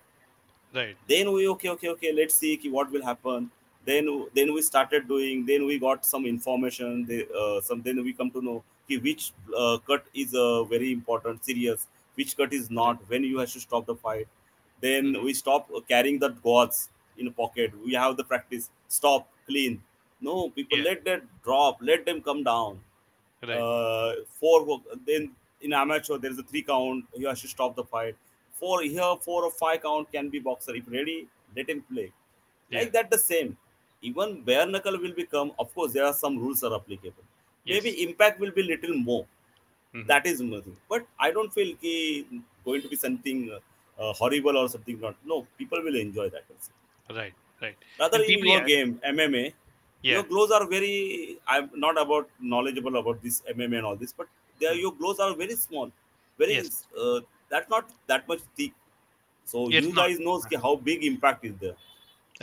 [0.74, 0.96] Right.
[1.08, 3.50] then we okay okay okay let's see what will happen
[3.84, 8.12] then then we started doing then we got some information they, uh, some then we
[8.12, 12.70] come to know ki which uh, cut is uh, very important serious which cut is
[12.70, 14.28] not when you have to stop the fight
[14.86, 15.24] then Mhm.
[15.24, 16.80] we stop carrying the gauze
[17.18, 19.80] in a pocket we have the practice stop clean
[20.30, 20.88] no people Yeah.
[20.90, 22.80] let that drop let them come down
[23.48, 23.58] Right.
[23.60, 24.58] uh, four
[25.06, 28.16] then in amateur there is a three count you have to stop the fight
[28.62, 31.18] four here four or five count can be boxer if ready
[31.58, 32.08] let him play
[32.70, 32.78] Yeah.
[32.80, 33.50] like that the same
[34.10, 37.24] even bare knuckle will become of course there are some rules are applicable
[37.64, 37.74] Yes.
[37.74, 39.24] maybe impact will be little more
[39.94, 40.04] Mhm.
[40.10, 41.94] that is nothing but i don't feel ki
[42.68, 46.72] going to be something uh, horrible or something not no people will enjoy that also.
[47.18, 47.34] Right.
[47.64, 47.76] Right.
[48.02, 48.70] rather And in people- your yeah.
[48.72, 49.42] game mma
[50.06, 50.14] Yeah.
[50.14, 50.94] your gloves are very
[51.54, 54.82] i'm not about knowledgeable about this mma and all this but they are, Hmm.
[54.86, 55.88] your gloves are very small
[56.42, 56.72] very Yes.
[57.02, 57.18] uh,
[57.54, 58.72] that's not that much thick
[59.52, 61.78] so It's you guys knows how big impact is there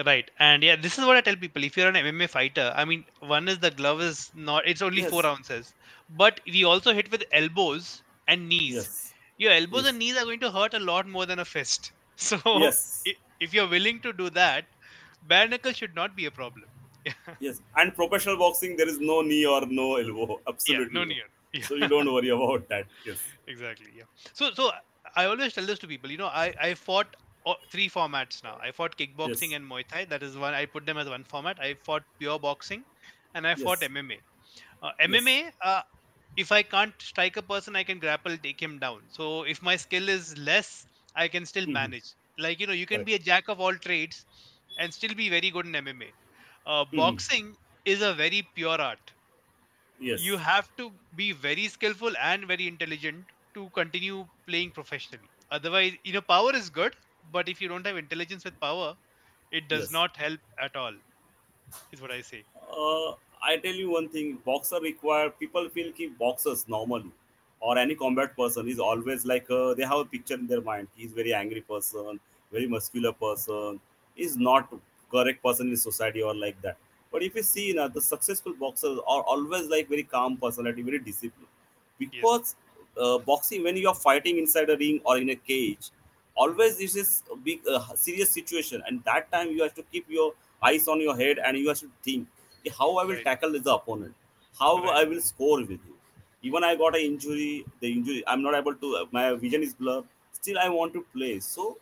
[0.06, 0.30] Right.
[0.40, 1.64] And yeah, this is what I tell people.
[1.64, 5.02] If you're an MMA fighter, I mean, one is the glove is not, it's only
[5.02, 5.74] four ounces.
[6.16, 8.76] But we also hit with elbows and knees.
[8.76, 9.90] yes Your elbows Yes.
[9.90, 11.92] and knees are going to hurt a lot more than a fist.
[12.16, 13.04] So yes
[13.40, 14.66] if you're willing to do that,
[15.28, 16.66] bare knuckle should not be a problem.
[17.40, 21.06] yes and professional boxing there is no knee or no elbow absolutely no no.
[21.06, 21.24] need.
[21.54, 21.64] Yeah.
[21.68, 24.70] so you don't worry about that yes exactly yeah so so
[25.16, 27.16] i always tell this to people you know i i fought
[27.72, 28.58] three formats now.
[28.62, 29.56] I fought kickboxing Yes.
[29.56, 30.06] and muay thai.
[30.06, 31.60] That is one i put them as one format.
[31.60, 32.86] I fought pure boxing
[33.34, 34.18] and i fought mma
[34.82, 35.82] uh, mma uh,
[36.38, 39.08] if i can't strike a person i can grapple take him down.
[39.10, 41.80] So if my skill is less i can still Mhm.
[41.80, 42.10] manage.
[42.38, 43.12] Like you know you can Correct.
[43.12, 44.26] be a jack of all trades
[44.78, 46.12] and still be very good in mma
[46.66, 47.20] uh, Mhm.
[47.26, 49.14] boxing is a very pure art.
[50.00, 50.30] Yes.
[50.30, 56.14] You have to be very skillful and very intelligent to continue playing professionally otherwise you
[56.14, 58.96] know power is good but if you don't have intelligence with power
[59.52, 60.00] it does Yes.
[60.00, 60.98] not help at all
[61.92, 66.08] is what i say uh, I tell you one thing: boxer require people feel ki
[66.24, 67.12] boxers normally
[67.60, 70.88] or any combat person is always like uh, they have a picture in their mind.
[70.96, 72.20] He's very angry person,
[72.52, 73.80] very muscular person.
[74.16, 74.74] Is not
[75.12, 76.78] correct person in society or like that.
[77.12, 81.00] But if you see now, the successful boxers are always like very calm personality, very
[81.00, 81.48] disciplined.
[81.98, 82.56] Because
[82.98, 85.90] uh, boxing, when you are fighting inside a ring or in a cage,
[86.36, 90.06] always this is a big uh, serious situation, and that time you have to keep
[90.10, 92.28] your eyes on your head and you have to think
[92.78, 93.24] how I will Right.
[93.24, 94.14] tackle the opponent,
[94.60, 94.98] how Right.
[95.02, 95.96] I will score with you.
[96.42, 99.08] Even I got an injury, the injury I'm not able to.
[99.12, 100.06] My vision is blurred.
[100.32, 101.40] Still, I want to play.
[101.40, 101.78] So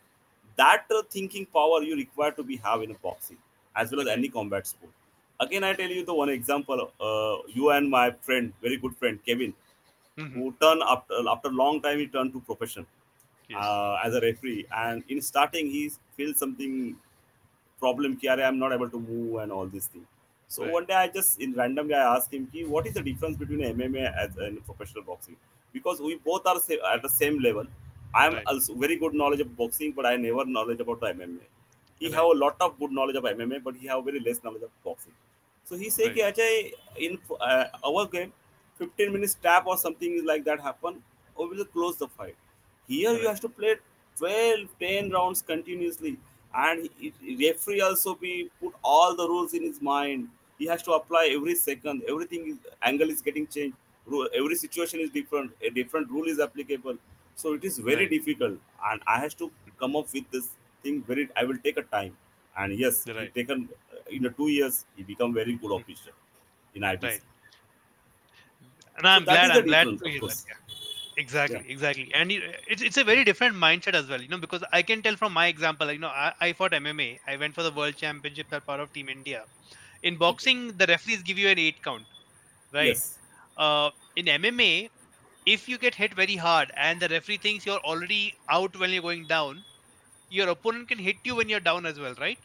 [0.55, 3.37] that uh, thinking power you require to be have in a boxing
[3.75, 4.91] as well as any combat sport.
[5.39, 6.91] Again, I tell you the one example.
[6.99, 9.53] Uh, you and my friend, very good friend Kevin,
[10.17, 10.33] Mhm.
[10.33, 12.85] who turned after after a long time he turned to profession
[13.49, 13.57] yes.
[13.63, 14.65] uh, as a referee.
[14.83, 16.97] And in starting, he feels something
[17.79, 18.17] problem.
[18.17, 20.07] Ki, "Arey, I'm not able to move and all these things.
[20.55, 20.73] So Right.
[20.77, 23.61] one day I just in randomly I asked him, Ki, what is the difference between
[23.69, 25.37] MMA as and professional boxing?
[25.73, 26.57] Because we both are
[26.93, 27.67] at the same level.
[28.15, 28.47] I'm Right.
[28.53, 31.47] also very good knowledge of boxing, but I never knowledge about the MMA.
[31.99, 32.15] He Right.
[32.19, 34.71] have a lot of good knowledge of MMA, but he have very less knowledge of
[34.89, 35.15] boxing.
[35.65, 36.15] So he say, Right.
[36.15, 36.73] Ki, Ajay,
[37.07, 37.19] in
[37.51, 38.33] uh, our game,
[38.77, 41.03] 15 minutes tap or something is like that happen,
[41.35, 42.35] or we will close the fight.
[42.87, 43.75] Here you have to play
[44.17, 46.17] 12, 10 rounds continuously,
[46.53, 46.89] and
[47.39, 50.29] referee also be put all the rules in his mind.
[50.57, 52.03] He has to apply every second.
[52.07, 53.77] Everything is angle is getting changed.
[54.33, 55.51] Every situation is different.
[55.61, 56.97] A different rule is applicable.
[57.35, 58.09] So it is very Right.
[58.09, 58.59] difficult,
[58.91, 60.47] and I have to come up with this
[60.83, 61.03] thing.
[61.09, 62.15] Very, I will take a time,
[62.63, 63.33] and yes, he Right.
[63.39, 66.15] taken uh, in the two years he become very good official
[66.73, 67.11] in IBC.
[67.11, 67.21] Right.
[68.97, 70.55] And i'm that glad i'm glad to hear that yeah.
[71.17, 71.71] Exactly, Yeah.
[71.73, 75.01] exactly, and it's it's a very different mindset as well, you know, because I can
[75.01, 77.95] tell from my example, you know, I, I fought MMA, I went for the World
[77.97, 79.43] Championship as part of Team India.
[80.03, 82.05] In boxing, the referees give you an eight count,
[82.71, 82.97] right?
[82.97, 83.17] Yes.
[83.57, 84.91] Uh, in MMA,
[85.47, 89.01] if you get hit very hard and the referee thinks you're already out when you're
[89.01, 89.65] going down,
[90.29, 92.39] your opponent can hit you when you're down as well, right?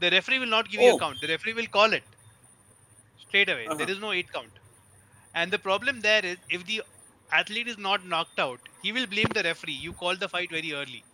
[0.00, 0.98] The referee will not give you a Oh.
[0.98, 1.20] count.
[1.22, 2.04] The referee will call it
[3.18, 3.66] straight away.
[3.66, 3.76] Uh-huh.
[3.76, 4.58] There is no eight count.
[5.34, 6.82] And the problem there is if the
[7.32, 9.72] athlete is not knocked out, he will blame the referee.
[9.74, 11.06] You called the fight very early,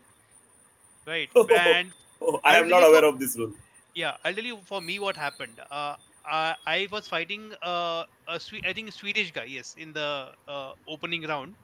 [1.06, 1.30] right?
[1.48, 3.52] And Oh, I am not you for aware of this rule.
[3.94, 5.60] yeah, I'll tell you for me what happened.
[5.70, 9.92] Uh, I, I was fighting uh, a Swe- I think a Swedish guy, yes, in
[9.92, 11.56] the uh, opening round.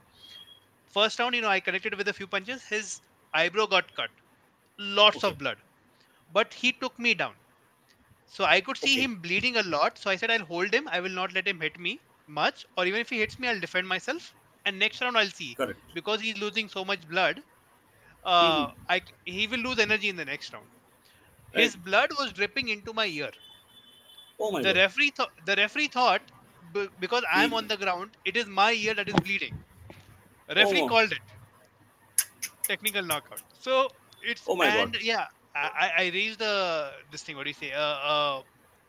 [0.87, 2.65] First round, you know, I connected with a few punches.
[2.67, 3.01] His
[3.33, 4.11] eyebrow got cut,
[4.77, 5.23] lots Okay.
[5.23, 5.57] of blood,
[6.29, 7.35] but he took me down.
[8.25, 9.03] So I could see Okay.
[9.03, 9.97] him bleeding a lot.
[9.97, 10.87] So I said, I'll hold him.
[10.87, 13.59] I will not let him hit me much, or even if he hits me, I'll
[13.61, 14.35] defend myself.
[14.65, 15.81] And next round, I'll see Correct.
[15.93, 17.43] because he's losing so much blood.
[18.23, 20.71] Uh, I c- he will lose energy in the next round.
[21.51, 23.31] His blood was dripping into my ear.
[24.39, 24.75] Oh my The god.
[24.75, 26.31] referee thought the referee thought
[26.71, 29.57] b- because I'm He- on the ground, it is my ear that is bleeding.
[30.49, 30.85] Referee Oh.
[30.85, 31.21] called it
[32.67, 33.41] technical knockout.
[33.53, 33.89] So
[34.21, 34.89] it's Oh my God.
[34.89, 37.35] and yeah, I, I- I raised the this thing.
[37.35, 37.71] What do you say?
[37.71, 38.43] Uh, uh,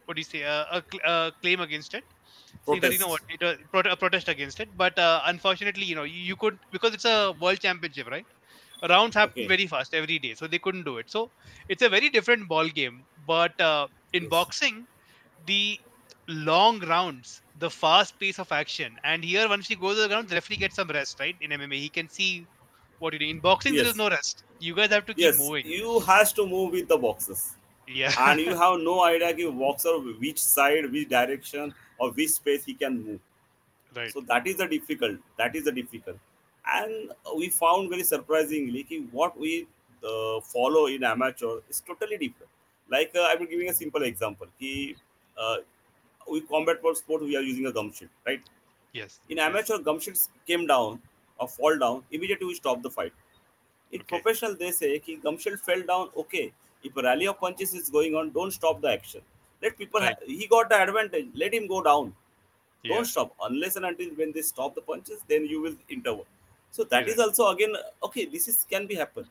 [0.04, 0.44] what do you say?
[0.44, 2.04] Uh, a, cl- a claim against it.
[2.60, 3.28] Saying that you know what, Protest.
[3.28, 4.76] it, uh, protest against it.
[4.76, 8.26] But uh, unfortunately, you know, you, you could because it's a world championship, right?
[8.88, 9.48] Rounds happen Okay.
[9.48, 11.10] very fast every day, so they couldn't do it.
[11.10, 11.32] So
[11.68, 13.06] it's a very different ball game.
[13.26, 14.28] But uh, in Yes.
[14.28, 14.86] boxing,
[15.46, 15.78] the
[16.28, 20.28] long rounds, the fast pace of action, and here once you goes to the ground,
[20.28, 21.36] the referee gets some rest, right?
[21.40, 22.48] In MMA, he can see
[22.98, 23.26] what you do.
[23.26, 24.44] In boxing, there is no rest.
[24.58, 25.36] You guys have to keep Yes.
[25.36, 25.64] moving.
[25.64, 27.56] You has to move with the boxes.
[27.86, 28.12] Yeah.
[28.30, 32.64] and you have no idea he walks boxer which side, which direction, or which space
[32.64, 33.20] he can move.
[33.94, 34.12] Right.
[34.12, 35.18] So that is the difficult.
[35.38, 36.18] That is the difficult.
[36.66, 39.66] And we found very surprisingly ki what we
[40.06, 42.50] uh, follow in amateur is totally different.
[42.88, 44.46] Like uh, I will giving a simple example.
[44.58, 44.96] Ki,
[45.36, 45.56] uh,
[46.30, 48.40] we combat for sport we are using a gum shield, right?
[48.92, 49.18] Yes.
[49.28, 49.84] In amateur, yes.
[49.84, 51.00] gum shields came down
[51.38, 53.12] or fall down immediately we stop the fight.
[53.90, 54.20] In okay.
[54.20, 56.08] professional, they say ki gum shield fell down.
[56.16, 56.52] Okay,
[56.84, 59.22] if a rally of punches is going on, don't stop the action.
[59.62, 60.00] Let people.
[60.00, 60.16] Right.
[60.18, 61.28] Ha- he got the advantage.
[61.34, 62.14] Let him go down.
[62.82, 62.94] Yeah.
[62.96, 66.24] Don't stop unless and until when they stop the punches, then you will intervene.
[66.70, 67.24] So that is Right.
[67.26, 68.24] also again okay.
[68.26, 69.28] This is can be happen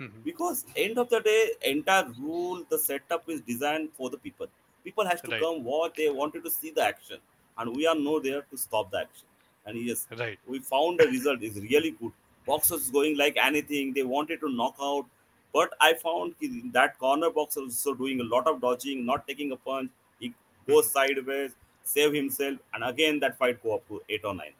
[0.00, 0.24] Mhm.
[0.24, 4.48] because end of the day, entire rule, the setup is designed for the people.
[4.84, 5.40] People has to Right.
[5.40, 7.20] come what they wanted to see the action,
[7.58, 9.26] and we are no there to stop the action.
[9.66, 10.38] And yes, Right.
[10.46, 12.12] we found the result is really good.
[12.46, 13.94] Boxers going like anything.
[13.94, 15.06] They wanted to knock out,
[15.54, 16.34] but I found
[16.74, 19.90] that corner boxer also doing a lot of dodging, not taking a punch.
[20.20, 20.34] He
[20.68, 21.52] goes sideways,
[21.84, 24.54] save himself, and again that fight go up to eight or nine.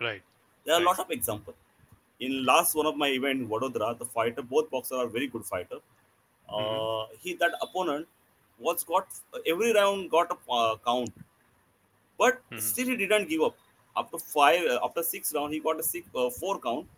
[0.00, 0.22] Right.
[0.64, 0.84] There are a Right.
[0.84, 1.56] lot of examples.
[2.20, 5.80] In last one of my event Vadodara, the fighter, both boxers are very good fighter.
[6.48, 8.08] Uh, he that opponent
[8.58, 9.08] was got
[9.46, 11.12] every round got a uh, count,
[12.18, 12.60] but Mhm.
[12.68, 13.56] still he didn't give up.
[13.96, 16.88] After five, uh, after six round, he got a six, uh, four count,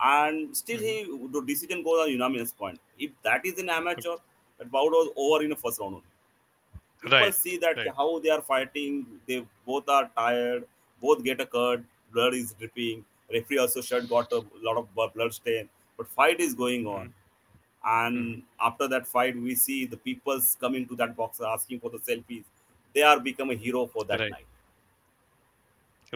[0.00, 1.32] and still he mm-hmm.
[1.32, 2.78] the decision goes on unanimous point.
[2.98, 4.58] If that is an amateur, mm-hmm.
[4.58, 5.94] that bout was over in the first round.
[5.94, 6.04] Only.
[7.02, 7.34] People Right.
[7.34, 7.94] see that Right.
[7.96, 9.06] how they are fighting.
[9.26, 10.66] They both are tired.
[11.00, 11.82] Both get a cut.
[12.12, 13.04] Blood is dripping.
[13.32, 15.68] Referee also shirt got a lot of blood stain.
[15.96, 17.08] But fight is going on.
[17.08, 17.12] Mm-hmm.
[17.84, 21.98] And after that fight, we see the people's coming to that box asking for the
[21.98, 22.44] selfies.
[22.94, 24.30] They are become a hero for that Right.
[24.30, 24.46] night.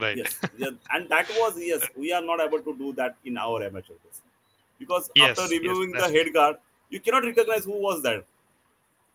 [0.01, 0.17] Right.
[0.17, 0.73] Yes, yes.
[0.93, 1.87] and that was yes.
[1.97, 4.23] We are not able to do that in our amateur days
[4.79, 6.57] because Yes, after yes, removing the that's- head guard,
[6.91, 8.25] you cannot recognize who was that.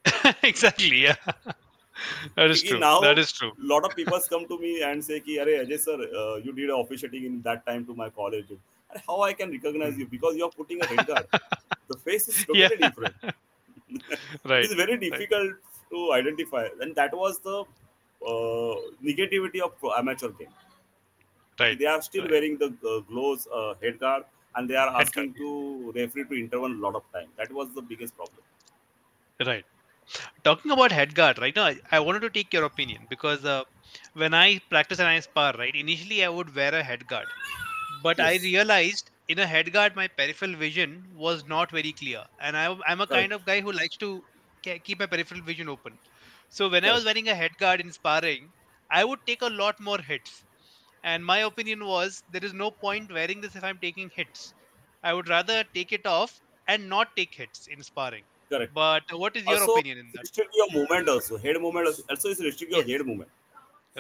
[0.44, 0.98] exactly.
[1.04, 1.16] Yeah.
[2.36, 2.80] that is true.
[2.80, 3.52] now- that is true.
[3.58, 6.70] lot of people come to me and say ki Arey Ajay sir uh, you did
[6.70, 10.46] officiating in that time to my college and how I can recognize you because you
[10.46, 11.26] are putting a head guard
[11.88, 12.70] the face is totally Yeah.
[12.84, 13.16] different
[14.46, 14.64] Right.
[14.64, 15.56] it is very difficult
[15.96, 17.58] to identify and that was the
[18.32, 18.76] uh,
[19.10, 20.54] negativity of amateur game
[21.60, 21.80] Right.
[21.80, 22.30] they are still Right.
[22.30, 24.24] wearing the uh, gloves uh, head guard
[24.56, 27.30] and they are asking to referee to intervene a lot of time.
[27.38, 28.44] That was the biggest problem.
[29.46, 29.66] Right.
[30.44, 33.64] Talking about head guard, right now, I, I wanted to take your opinion because uh,
[34.14, 37.34] when I practice and I spar, right, initially I would wear a head guard,
[37.90, 42.58] but I realized in a head guard my peripheral vision was not very clear, and
[42.58, 44.26] I, I'm a kind of guy who likes to
[44.64, 46.00] keep my peripheral vision open.
[46.50, 48.54] So when I was wearing a head guard in sparring,
[48.92, 50.46] I would take a lot more hits,
[51.04, 54.54] and my opinion was there is no point wearing this if I'm taking hits.
[55.04, 58.26] I would rather take it off and not take hits in sparring.
[58.50, 60.26] correct But what is your also opinion in that?
[60.26, 62.92] restrict your movement also head movement also, also is restrict your Yes.
[62.92, 63.32] head movement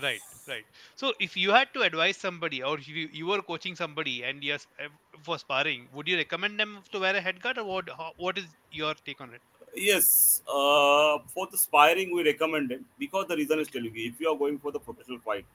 [0.01, 0.65] Right, right.
[0.95, 4.41] So if you had to advise somebody, or if you, you were coaching somebody and
[4.43, 4.89] yes, uh,
[5.23, 7.89] for sparring, would you recommend them to wear a head guard, or what?
[7.89, 9.41] How, what is your take on it?
[9.75, 14.19] Yes, uh, for the sparring, we recommend it because the reason is telling you if
[14.19, 15.45] you are going for the professional fight,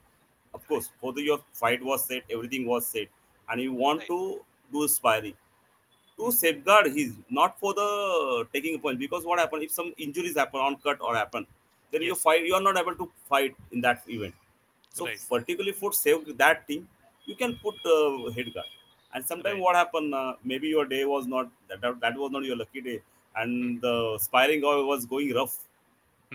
[0.55, 3.09] of course, for the your fight was set, everything was set,
[3.49, 4.09] and you want right.
[4.09, 4.41] to
[4.73, 5.35] do sparring
[6.19, 10.37] to safeguard his not for the taking a punch because what happen if some injuries
[10.37, 11.47] happen on cut or happen,
[11.91, 14.35] then you fight, you are not able to fight in that event.
[14.91, 15.19] So right.
[15.29, 16.89] particularly for save that team,
[17.25, 18.67] you can put uh, head guard.
[19.15, 19.63] And sometimes Right.
[19.63, 20.15] what happen?
[20.15, 23.03] Uh, maybe your day was not that, that was not your lucky day,
[23.37, 25.59] and the sparring was going rough,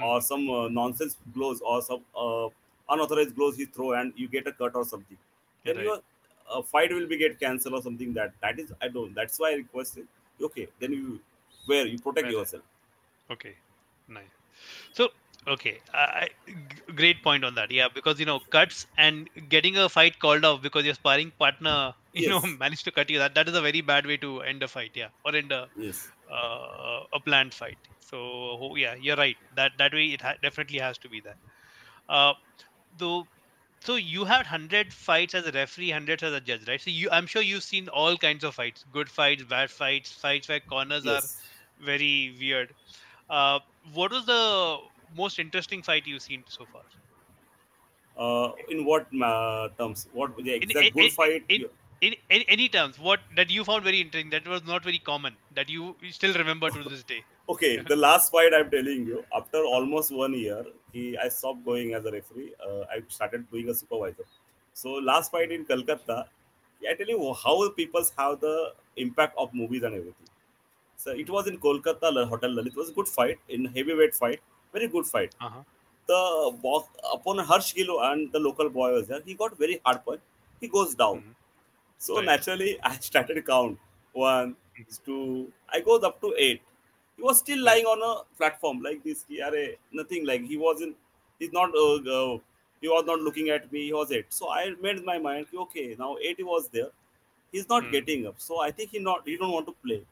[0.02, 0.24] or mhm.
[0.24, 2.50] some uh, nonsense blows or some uh,
[2.90, 5.18] unauthorized blows he throw, and you get a cut or something.
[5.66, 5.86] Then Right.
[5.86, 6.00] your
[6.50, 8.14] uh, fight will be get cancelled or something.
[8.14, 9.14] That that is I don't.
[9.14, 10.08] That's why I request it.
[10.42, 11.20] Okay, then you
[11.66, 12.64] where you protect Well, yourself.
[13.32, 13.56] okay.
[14.08, 14.30] Nice.
[14.94, 15.10] So,
[15.48, 16.30] okay, I,
[16.96, 17.72] great point on that.
[17.72, 21.94] Yeah, because you know, cuts and getting a fight called off because your sparring partner,
[22.14, 23.20] you know, managed to cut you.
[23.20, 24.92] That that is a very bad way to end a fight.
[24.96, 27.78] Yeah, or end a yes, uh, a planned fight.
[28.00, 29.38] So yeah, you're right.
[29.56, 31.38] That that way it ha- definitely has to be that.
[32.10, 32.34] Uh,
[32.98, 33.28] though,
[33.82, 36.82] so you had hundred fights as a referee, 100 as a judge, right?
[36.82, 40.48] So you, I'm sure you've seen all kinds of fights: good fights, bad fights, fights
[40.50, 41.24] where corners are
[41.80, 42.74] very weird.
[43.30, 43.60] Uh,
[43.94, 44.80] what was the
[45.16, 46.84] most interesting fight you've seen so far?
[48.18, 50.08] Uh, in what uh, terms?
[50.12, 51.44] What the In exact in good in, fight?
[51.50, 51.66] in,
[52.02, 55.38] in, in any terms, what that you found very interesting, that was not very common,
[55.52, 57.24] that you still remember to this day.
[57.50, 61.94] Okay, the last fight I'm telling you, after almost one year, he I stopped going
[61.94, 62.54] as a referee.
[62.70, 64.26] Uh, I started doing a supervisor.
[64.74, 66.28] So last fight in Calcutta,
[66.90, 70.28] I tell you how people have the impact of movies and everything.
[70.98, 72.68] So it was in Kolkata Hotel Lalit.
[72.68, 74.42] It was a good fight in heavyweight fight,
[74.74, 75.36] very good fight.
[75.40, 75.62] Uh-huh.
[76.08, 79.22] The box upon Harsh Gilo and the local boy was there.
[79.26, 80.22] He got very hard punch.
[80.62, 81.18] He goes down.
[81.24, 81.36] Mhm.
[81.98, 82.26] So Right.
[82.32, 83.80] naturally, I started count
[84.14, 84.56] one,
[85.06, 85.52] two.
[85.70, 86.62] I goes up to eight.
[87.18, 89.26] He was still lying on a platform like this.
[89.28, 90.96] He, arey, nothing like he wasn't.
[91.40, 91.76] He's not.
[91.76, 92.40] Uh, uh,
[92.82, 93.86] he was not looking at me.
[93.88, 95.48] He was it So I made my mind.
[95.66, 96.92] Okay, now 80 was there.
[97.52, 97.92] He's not Mm.
[97.92, 98.40] getting up.
[98.40, 99.28] So I think he not.
[99.28, 100.06] He don't want to play.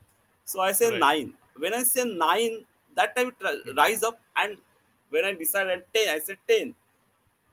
[0.45, 0.99] So I say Right.
[0.99, 1.33] nine.
[1.57, 2.65] When I say nine,
[2.95, 3.77] that time it Mm.
[3.77, 4.57] rise up and
[5.09, 6.75] when I decided ten, I said ten.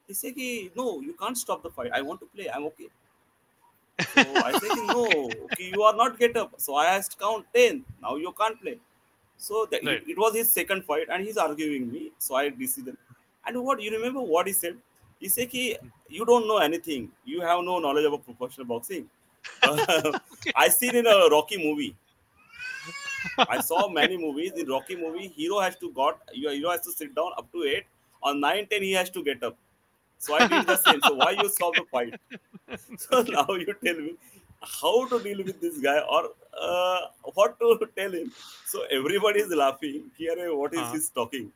[0.09, 0.37] He said,
[0.77, 1.93] "No, you can't stop the fight.
[1.93, 2.49] I want to play.
[2.51, 2.91] I'm okay."
[4.05, 6.61] So I said, no, okay, you are not get up.
[6.61, 7.85] So I asked count 10.
[8.01, 8.79] Now you can't play.
[9.49, 10.05] So the, it, Right.
[10.15, 12.03] it was his second fight and he's arguing me.
[12.19, 12.97] So I decided.
[13.47, 14.77] And what you remember what he said?
[15.25, 15.91] He said, "Ki, Mm.
[16.19, 17.11] you don't know anything.
[17.33, 19.09] You have no knowledge about professional boxing.
[19.69, 20.53] Okay.
[20.65, 21.91] I seen in a Rocky movie.
[23.55, 24.53] I saw many movies.
[24.63, 27.65] In Rocky movie, hero has to got your hero has to sit down up to
[27.65, 27.85] eight.
[28.23, 29.57] On nine ten, he has to get up.
[30.19, 31.03] So I did the same.
[31.09, 32.15] So why you stop the fight?
[33.05, 34.15] So now you tell me
[34.63, 37.01] how to deal with this guy or uh,
[37.35, 38.31] what to tell him.
[38.67, 40.11] So everybody is laughing.
[40.17, 40.99] Here, what is Uh-huh.
[41.15, 41.53] talking?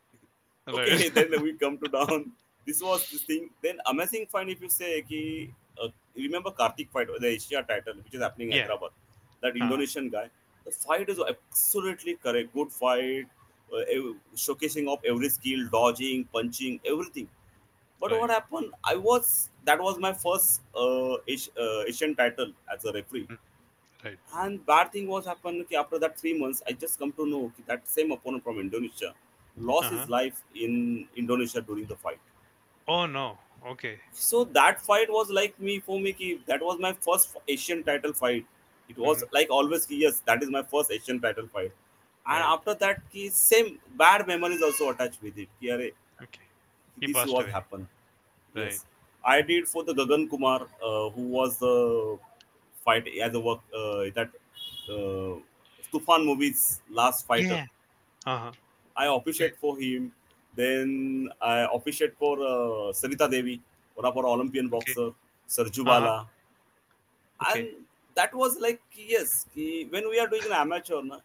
[0.69, 1.15] Okay, Right.
[1.19, 2.33] then we come to down.
[2.67, 3.51] This was this thing.
[3.63, 8.15] Then amazing find if you say ki, uh, remember Karthik fight, the Asia title, which
[8.15, 8.63] is happening in Yeah.
[8.65, 8.91] Hyderabad.
[9.43, 9.65] That Uh-huh.
[9.65, 10.29] Indonesian guy.
[10.65, 12.53] The fight is absolutely correct.
[12.53, 13.27] Good fight.
[13.73, 13.85] Uh,
[14.35, 17.29] showcasing of every skill, dodging, punching, everything.
[18.01, 18.21] But Right.
[18.21, 18.73] what happened?
[18.85, 23.27] I was that was my first uh, uh, Asian title as a referee.
[23.29, 23.39] Mm.
[24.05, 24.19] Right.
[24.35, 27.53] And bad thing was happened ki after that three months, I just come to know
[27.57, 29.15] ki that same opponent from Indonesia
[29.57, 30.13] lost his Uh-huh.
[30.19, 32.21] life in Indonesia during the fight.
[32.89, 33.39] Oh no.
[33.75, 33.99] Okay.
[34.13, 38.13] So that fight was like me for me ki that was my first Asian title
[38.23, 38.47] fight.
[38.89, 39.33] It was Mhm.
[39.39, 41.73] like always ki yes, that is my first Asian title fight.
[42.35, 42.53] And Right.
[42.55, 43.71] after that, ki same
[44.05, 45.49] bad memories also attached with it.
[45.61, 46.46] Ki, "Arey, Okay.
[47.01, 47.57] He this passed was away.
[47.57, 47.89] happened.
[48.55, 48.81] Right.
[48.81, 48.87] Yes,
[49.25, 52.19] I did for the Gagan Kumar, uh, who was the
[52.85, 54.31] fight as a work uh, that
[54.89, 55.41] uh,
[55.93, 57.59] Tufan movies last fighter.
[57.59, 57.67] Yeah.
[58.27, 58.53] Uh-huh.
[58.97, 60.13] I officiate for him.
[60.55, 63.61] Then I officiate for uh, Sarita Devi,
[63.95, 64.97] one of our Olympian Okay.
[64.97, 65.11] boxer,
[65.49, 65.87] Sarju Uh-huh.
[65.87, 66.29] Bala.
[67.41, 67.69] Okay.
[67.69, 71.21] And that was like yes, when we are doing an amateur, na,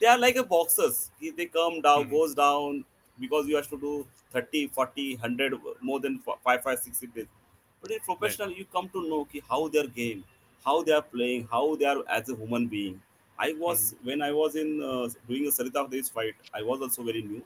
[0.00, 1.10] they are like a boxers.
[1.20, 2.10] They come down, Mhm.
[2.10, 2.84] goes down
[3.20, 7.26] because you have to do 30, 40, 100, more than 5, 5, 6 days.
[7.80, 8.40] But in Right.
[8.40, 10.24] professional, you come to know ki how their game,
[10.64, 13.00] how they are playing, how they are as a human being.
[13.38, 16.34] I was when I was in uh, doing a Sarita Devi's fight.
[16.52, 17.42] I was also very new,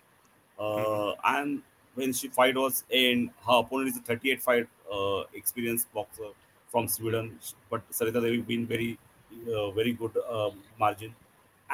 [0.59, 1.63] uh, and
[1.95, 6.31] when she fight was in her opponent is a 38 fight uh, experienced boxer
[6.71, 6.89] from.
[6.89, 7.39] Sweden,
[7.71, 8.99] but Sarita Devi been very
[9.55, 11.15] uh, very good uh, margin.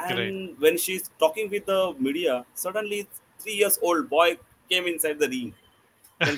[0.08, 0.36] Right.
[0.36, 3.08] And when she's talking with the media, suddenly
[3.38, 4.38] three years old boy
[4.70, 5.54] came inside the ring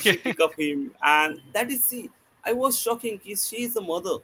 [0.00, 0.18] she Okay.
[0.18, 2.10] pick up him, and that is see.
[2.44, 3.18] I was shocking.
[3.18, 4.18] Ki she is a mother,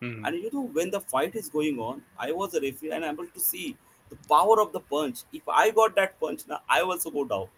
[0.00, 0.24] Mhm.
[0.24, 3.14] and you know when the fight is going on, I was a referee and I'm
[3.14, 3.76] able to see
[4.08, 5.20] the power of the punch.
[5.32, 7.48] If I got that punch, now I also go down.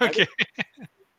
[0.00, 0.28] That is Okay.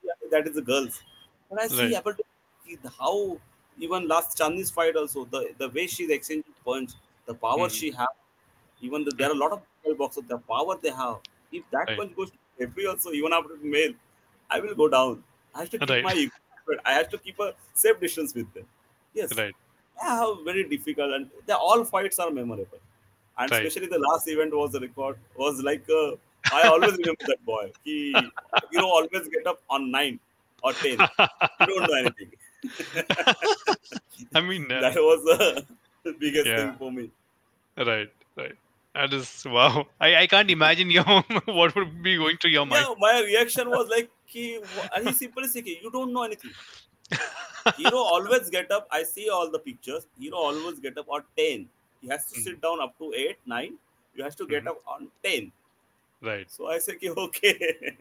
[0.32, 1.01] that is the girls.
[1.49, 1.95] But I see Right.
[1.95, 2.24] able to
[2.66, 3.39] see how
[3.78, 6.91] even last Chinese fight also the the way she's exchanging punch,
[7.26, 7.80] the power Mhm.
[7.80, 8.16] she have.
[8.82, 11.22] Even the, there are a lot of boxers, the power they have.
[11.51, 11.97] If that Right.
[11.97, 13.93] punch goes to every also, even after male,
[14.49, 15.24] I will go down.
[15.56, 16.04] I have to keep Right.
[16.04, 16.30] my
[16.66, 18.66] but I have to keep a safe distance with them.
[19.14, 19.56] Yes, Right.
[20.01, 22.80] I have very difficult, and the all fights are memorable.
[23.38, 23.66] And Right.
[23.66, 26.12] especially the last event was a record was like uh,
[26.51, 27.72] I always remember that boy.
[27.84, 28.32] He
[28.72, 30.20] you know always get up on nine
[30.64, 30.99] or ten.
[31.60, 32.32] You don't know anything.
[34.36, 35.62] I mean, uh, That was uh,
[36.04, 36.58] the biggest Yeah.
[36.58, 37.12] thing for me.
[37.78, 38.56] right, right.
[38.96, 39.88] That is wow.
[40.00, 41.04] I, I can't imagine your
[41.46, 42.86] what would be going through your mind.
[42.88, 44.60] Yeah, my reaction was like, he,
[44.96, 46.52] and he simply said, "You don't know anything."
[47.78, 48.88] Hero always get up.
[48.91, 50.08] I see all the pictures.
[50.20, 51.68] Hero always get up on ten.
[52.02, 53.76] He has to sit down up to eight, nine.
[54.16, 54.72] You has to get Mhm.
[54.72, 55.52] up on ten.
[56.22, 56.50] Right.
[56.52, 58.00] So I say, "Ki, okay,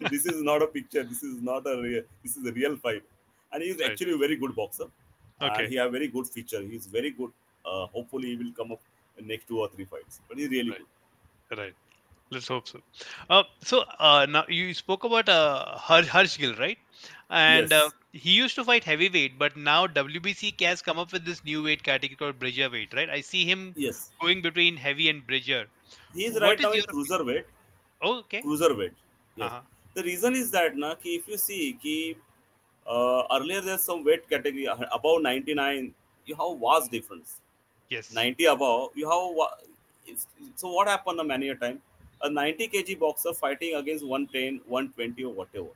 [0.00, 1.02] this is not a picture.
[1.04, 2.02] This is not a real.
[2.22, 3.02] This is a real fight."
[3.52, 3.90] And he is Right.
[3.92, 4.88] actually a very good boxer.
[5.40, 5.62] Okay.
[5.64, 6.60] And he have very good feature.
[6.62, 7.32] He is very good.
[7.64, 10.20] Uh, hopefully, he will come up in next two or three fights.
[10.28, 10.80] But he's really Right.
[11.50, 11.58] good.
[11.58, 11.74] Right.
[12.30, 12.80] Let's hope so.
[13.30, 16.78] Uh, so uh, now you spoke about uh, Har- Harsh Gill, right?
[17.30, 21.44] And uh, he used to fight heavyweight, but now WBC has come up with this
[21.44, 23.08] new weight category called Bridger weight, right?
[23.10, 25.66] I see him Yes, going between heavy and Bridger.
[26.14, 27.44] he is What right is now in your- cruiserweight.
[28.02, 28.42] Oh, okay.
[28.42, 28.92] Cruiserweight.
[29.36, 29.46] Yes.
[29.50, 29.60] Uh-huh.
[29.94, 32.16] The reason is that na, ki if you see ki,
[32.86, 35.94] uh, earlier there's some weight category uh, above 99,
[36.26, 37.40] you have vast difference.
[37.90, 38.12] Yes.
[38.12, 40.16] 90 above, you have
[40.56, 41.80] so what happened many a time?
[42.22, 45.68] A 90 kg boxer fighting against 110, 120 or whatever.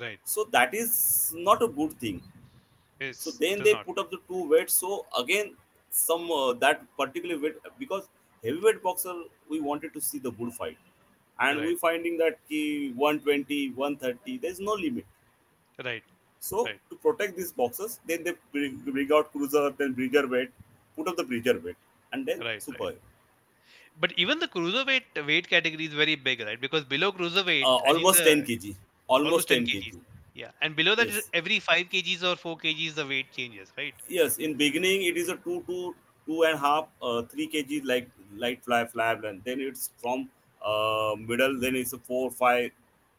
[0.00, 0.18] Right.
[0.24, 2.22] So that is not a good thing.
[3.00, 3.18] Yes.
[3.18, 3.86] So then they not.
[3.86, 4.74] put up the two weights.
[4.74, 5.56] So again,
[5.90, 8.08] some uh, that particular weight because
[8.44, 9.14] heavyweight boxer
[9.48, 10.78] we wanted to see the good fight,
[11.40, 11.78] and we Right.
[11.78, 15.06] finding that ki 120, 130, there's no limit.
[15.84, 16.04] Right.
[16.38, 16.80] So Right.
[16.90, 20.50] to protect these boxes then they bring, bring out cruiser, then bigger weight,
[21.00, 21.76] put up the bridger weight,
[22.12, 22.84] and then Right, super.
[22.90, 23.00] right.
[24.04, 26.60] But even the cruiserweight weight category is very big, right?
[26.60, 28.76] Because below cruiserweight, Uh, almost the- 10 kg.
[29.08, 30.00] Almost, almost 10 10 kg.
[30.40, 31.30] Yeah, and below that is Yes.
[31.40, 33.94] every five kgs or four kgs the weight changes, right?
[34.18, 35.94] Yes, in beginning it is a two, two,
[36.26, 38.08] two and a half, uh, three kg like
[38.44, 40.28] light fly fly, and then it's from
[40.72, 42.70] uh, middle, then it's a four, five,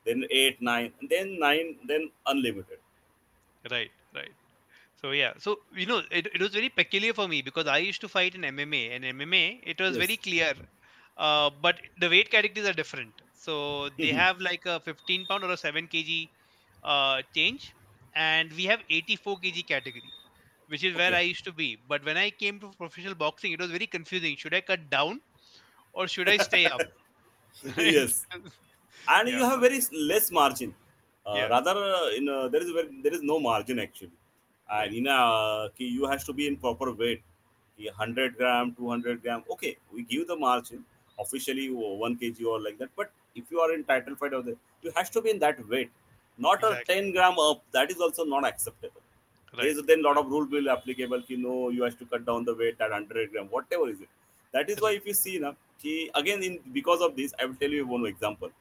[0.05, 2.79] then eight, nine, and then nine, then unlimited.
[3.69, 3.91] Right.
[5.01, 8.01] So yeah, so you know, it, it was very peculiar for me because I used
[8.01, 10.53] to fight in MMA, and MMA it was very clear,
[11.17, 13.21] uh, but the weight categories are different.
[13.33, 14.23] So they Mhm.
[14.23, 16.31] have like a 15 pound or a 7 kg
[16.83, 17.75] uh, change,
[18.13, 20.13] and we have 84 kg category,
[20.67, 21.19] which is where Okay.
[21.21, 21.77] I used to be.
[21.77, 24.37] But when I came to professional boxing, it was very confusing.
[24.37, 25.21] Should I cut down
[25.93, 26.83] or should I stay up?
[27.77, 28.25] Yes,
[29.07, 30.75] and you have very less margin.
[31.25, 31.49] Uh, Yeah.
[31.49, 34.11] Rather, uh, in uh, there is very, there is no margin actually,
[34.71, 37.21] and in a ki you has to be in proper weight.
[37.83, 39.43] 100 gram, 200 gram.
[39.51, 40.83] Okay, we give the margin
[41.19, 42.89] officially uh, one kg or like that.
[42.95, 45.67] But if you are in title fight of the, you has to be in that
[45.67, 45.89] weight,
[46.37, 46.95] not Exactly.
[46.99, 47.63] a 10 gram up.
[47.71, 49.01] That is also not acceptable.
[49.53, 49.75] There Right.
[49.77, 51.23] is then lot of rule will be applicable.
[51.23, 54.09] Ki no, you have to cut down the weight at 100 gram, whatever is it.
[54.53, 57.55] That is why if you see na, ki again in because of this, I will
[57.55, 58.51] tell you one example.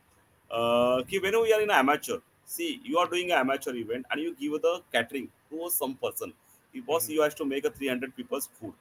[0.51, 2.19] Uh, ki when we are in amateur,
[2.57, 6.33] see you are doing an amateur event and you give the catering to some person.
[6.89, 7.15] Boss Mhm.
[7.15, 8.75] you have to make a 300 people's food.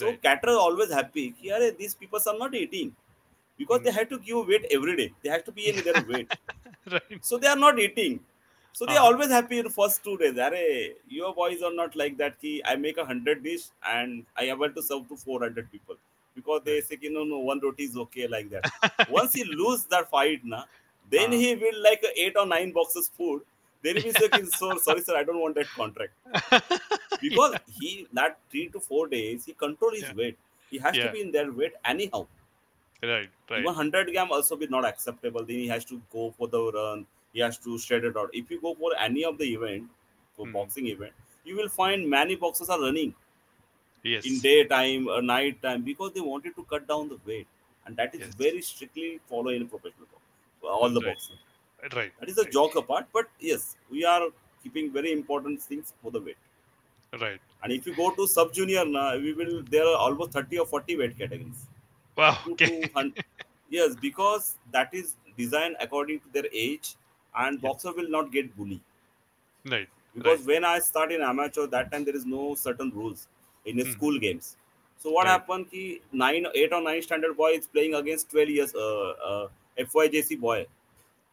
[0.00, 0.22] So Right.
[0.26, 1.24] caterer always happy.
[1.40, 2.90] Ki, "Arey, these people are not eating
[3.62, 3.98] because they Mhm.
[3.98, 5.08] have to give weight every day.
[5.22, 6.28] They have to be in their weight.
[6.92, 7.20] right.
[7.20, 8.20] So they are not eating.
[8.72, 9.12] So they are Uh-huh.
[9.12, 10.34] always happy in first two days.
[10.34, 12.40] Arey, your boys are not like that.
[12.40, 15.96] Ki I make a hundred dish and I able to serve to four hundred people
[16.34, 18.66] because they say ki no no one roti is okay like that.
[19.08, 20.64] Once he lose that fight na,
[21.10, 21.38] then Uh-huh.
[21.44, 23.42] he will like eight or nine boxes food.
[23.82, 26.12] Then he will say, so sorry sir, I don't want that contract
[27.20, 30.14] because he that three to four days he control his Yeah.
[30.22, 30.38] weight.
[30.70, 31.06] He has Yeah.
[31.06, 32.26] to be in their weight anyhow.
[33.02, 33.58] right, right.
[33.60, 35.44] Even 100 gram also be not acceptable.
[35.50, 37.06] Then he has to go for the run.
[37.32, 38.30] He has to shred it out.
[38.40, 39.90] If you go for any of the event,
[40.36, 40.52] for Hmm.
[40.58, 41.12] boxing event,
[41.44, 43.14] you will find many boxes are running
[44.02, 44.26] Yes.
[44.30, 47.46] in daytime or night time because they wanted to cut down the weight,
[47.84, 48.34] and that is Yes.
[48.44, 50.25] very strictly followed in professional boxing.
[50.66, 51.02] All the Right.
[51.02, 51.38] boxing.
[51.94, 52.12] Right.
[52.20, 54.28] That is a right, joke apart, but yes, we are
[54.62, 56.38] keeping very important things for the weight.
[57.12, 57.40] Right.
[57.62, 60.66] And if you go to sub junior now, we will there are almost 30 or
[60.66, 61.66] 40 weight categories.
[62.16, 62.38] Wow.
[62.52, 62.90] Okay.
[63.70, 66.96] yes because that is designed according to their age
[67.36, 68.80] and boxer will not get bully
[69.64, 69.88] Right.
[70.14, 70.46] because Right.
[70.46, 73.28] when I start in amateur, that time there is no certain rules
[73.64, 73.94] in the Mhm.
[73.94, 74.56] school games.
[74.98, 75.26] So what Right.
[75.26, 75.70] happened?
[75.70, 79.48] Ki nine, eight or nine standard boy is playing against twelve years uh, uh,
[79.78, 80.66] FYJC boy.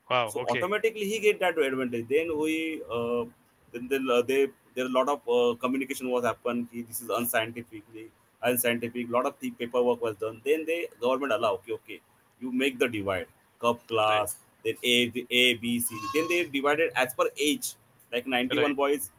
[0.10, 0.34] Wow.
[0.34, 0.50] So Okay.
[0.50, 2.08] automatically he get that advantage.
[2.08, 3.26] Then we uh,
[3.72, 6.72] then then, uh, they there a lot of uh, communication was happened.
[6.72, 8.10] Ki this is unscientifically
[8.42, 9.10] unscientific.
[9.10, 10.42] Lot of the paperwork was done.
[10.46, 12.02] Then they government allow okay okay
[12.42, 13.28] you make the divide
[13.60, 14.28] cup Right.
[14.28, 16.00] class then A the A B C.
[16.14, 17.76] Then they divided as per age
[18.12, 18.76] like ninety one Right.
[18.76, 19.12] boys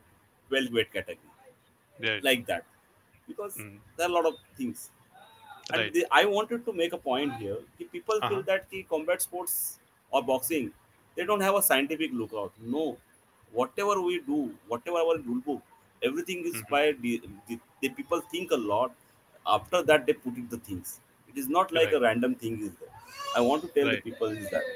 [0.49, 1.31] 12 weight category
[1.99, 2.25] Right.
[2.29, 2.64] like that
[3.29, 3.81] because Mm.
[3.97, 4.91] there are a lot of things
[5.73, 5.95] and Right.
[5.95, 8.31] the, i wanted to make a point here ki people Uh-huh.
[8.31, 9.55] feel that the combat sports
[10.11, 10.67] or boxing
[11.17, 12.85] they don't have a scientific lookout no
[13.61, 14.41] whatever we do
[14.73, 15.62] whatever our rule book
[16.09, 16.65] everything is Mhm.
[16.75, 17.12] by the,
[17.49, 18.93] the, the people think a lot
[19.57, 21.01] after that they put it the things
[21.33, 21.99] it is not like Right.
[21.99, 22.95] a random thing is there
[23.37, 23.97] i want to tell Right.
[23.97, 24.67] the people is that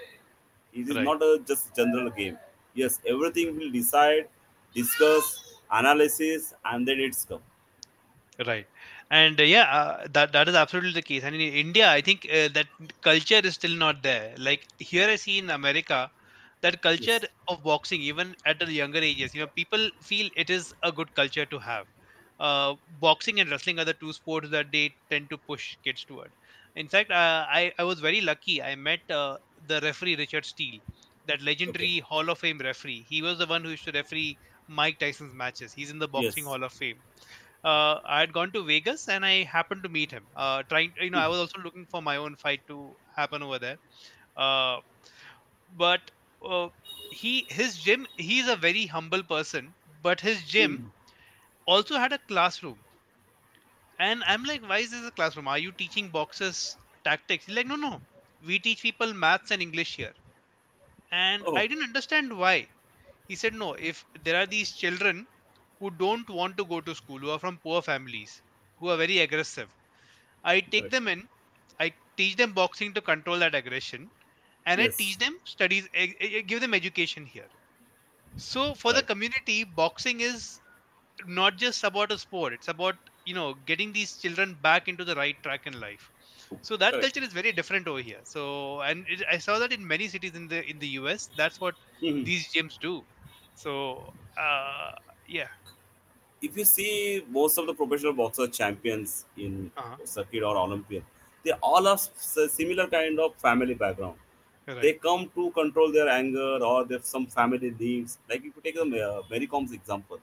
[0.80, 2.38] it is not a just general game
[2.82, 4.28] yes everything will decide
[4.80, 5.26] discuss
[5.82, 7.44] analysis and then it's come
[8.38, 8.68] Right.
[9.10, 11.22] And uh, yeah, uh, that that is absolutely the case.
[11.24, 12.66] And in India, I think uh, that
[13.02, 14.34] culture is still not there.
[14.38, 16.10] Like here, I see in America
[16.62, 20.50] that culture yes of boxing, even at the younger ages, you know, people feel it
[20.50, 21.86] is a good culture to have.
[22.38, 26.32] Uh, boxing and wrestling are the two sports that they tend to push kids toward.
[26.74, 28.62] In fact, uh, I I was very lucky.
[28.62, 30.80] I met uh, the referee Richard Steele,
[31.26, 33.04] that okay legendary Hall of Fame referee.
[33.08, 34.38] He was the one who used to referee
[34.68, 35.72] Mike Tyson's matches.
[35.74, 37.02] He's in the Boxing yes Hall of Fame
[37.64, 40.28] uh, I had gone to Vegas and I happened to meet him.
[40.36, 41.28] Uh, trying, you know, I Mhm.
[41.28, 43.78] was also looking for my own fight to happen over there.
[44.36, 44.78] Uh,
[45.68, 46.10] but
[46.44, 46.68] uh,
[47.10, 50.92] he, his gym, he's a very humble person, but his gym Mhm.
[51.66, 52.84] also had a classroom.
[53.98, 55.46] And I'm like, why is this a classroom?
[55.48, 57.46] Are you teaching boxers tactics?
[57.46, 58.02] He's like, no, no,
[58.40, 60.14] we teach people maths and English here.
[61.10, 62.70] And oh I didn't understand why.
[63.26, 65.28] He said, no, if there are these children
[65.78, 68.42] who don't want to go to school, who are from poor families,
[68.78, 69.74] who are very aggressive,
[70.44, 71.28] I take correct them in,
[71.80, 74.10] I teach them boxing to control that aggression,
[74.66, 77.48] and I teach them studies, eh, eh, give them education here.
[78.36, 80.60] So for the community, boxing is
[81.26, 85.14] not just about a sport, it's about you know getting these children back into the
[85.16, 86.10] right track in life.
[86.62, 88.20] So that correct culture is very different over here.
[88.24, 91.60] So and it, i saw that in many cities in the in the us that's
[91.60, 92.24] what Mhm.
[92.24, 93.06] these gyms do.
[93.54, 94.92] So uh
[95.28, 95.48] yeah
[96.40, 99.96] if you see most of the professional boxer champions in uh-huh.
[100.04, 101.04] circuit or olympian
[101.44, 104.16] they all have similar kind of family background
[104.82, 108.76] they come to control their anger or there's some family needs like if you take
[108.76, 110.20] a uh, Mary Kom's example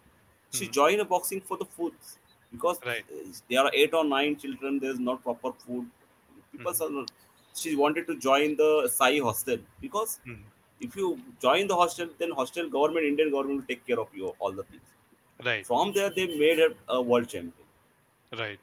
[0.57, 0.73] she Mhm.
[0.79, 1.93] joined a boxing for the food
[2.51, 3.05] because right
[3.49, 5.89] there are eight or nine children there's not proper food
[6.51, 6.99] people Mhm.
[6.99, 7.05] are
[7.61, 10.43] she wanted to join the sai hostel because Mhm.
[10.79, 14.27] If you join the hostel then hostel government indian government will take care of you
[14.39, 14.81] all the things.
[15.43, 15.65] Right.
[15.65, 17.67] From there they made a, a world champion.
[18.37, 18.59] Right.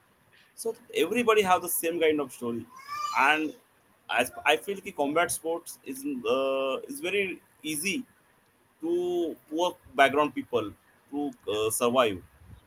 [0.55, 2.67] So everybody have the same kind of story.
[3.19, 3.55] And
[4.11, 6.05] as i feel ki combat sports is
[6.37, 8.05] uh, is very easy
[8.81, 10.73] to poor background people
[11.11, 12.23] to uh, survive.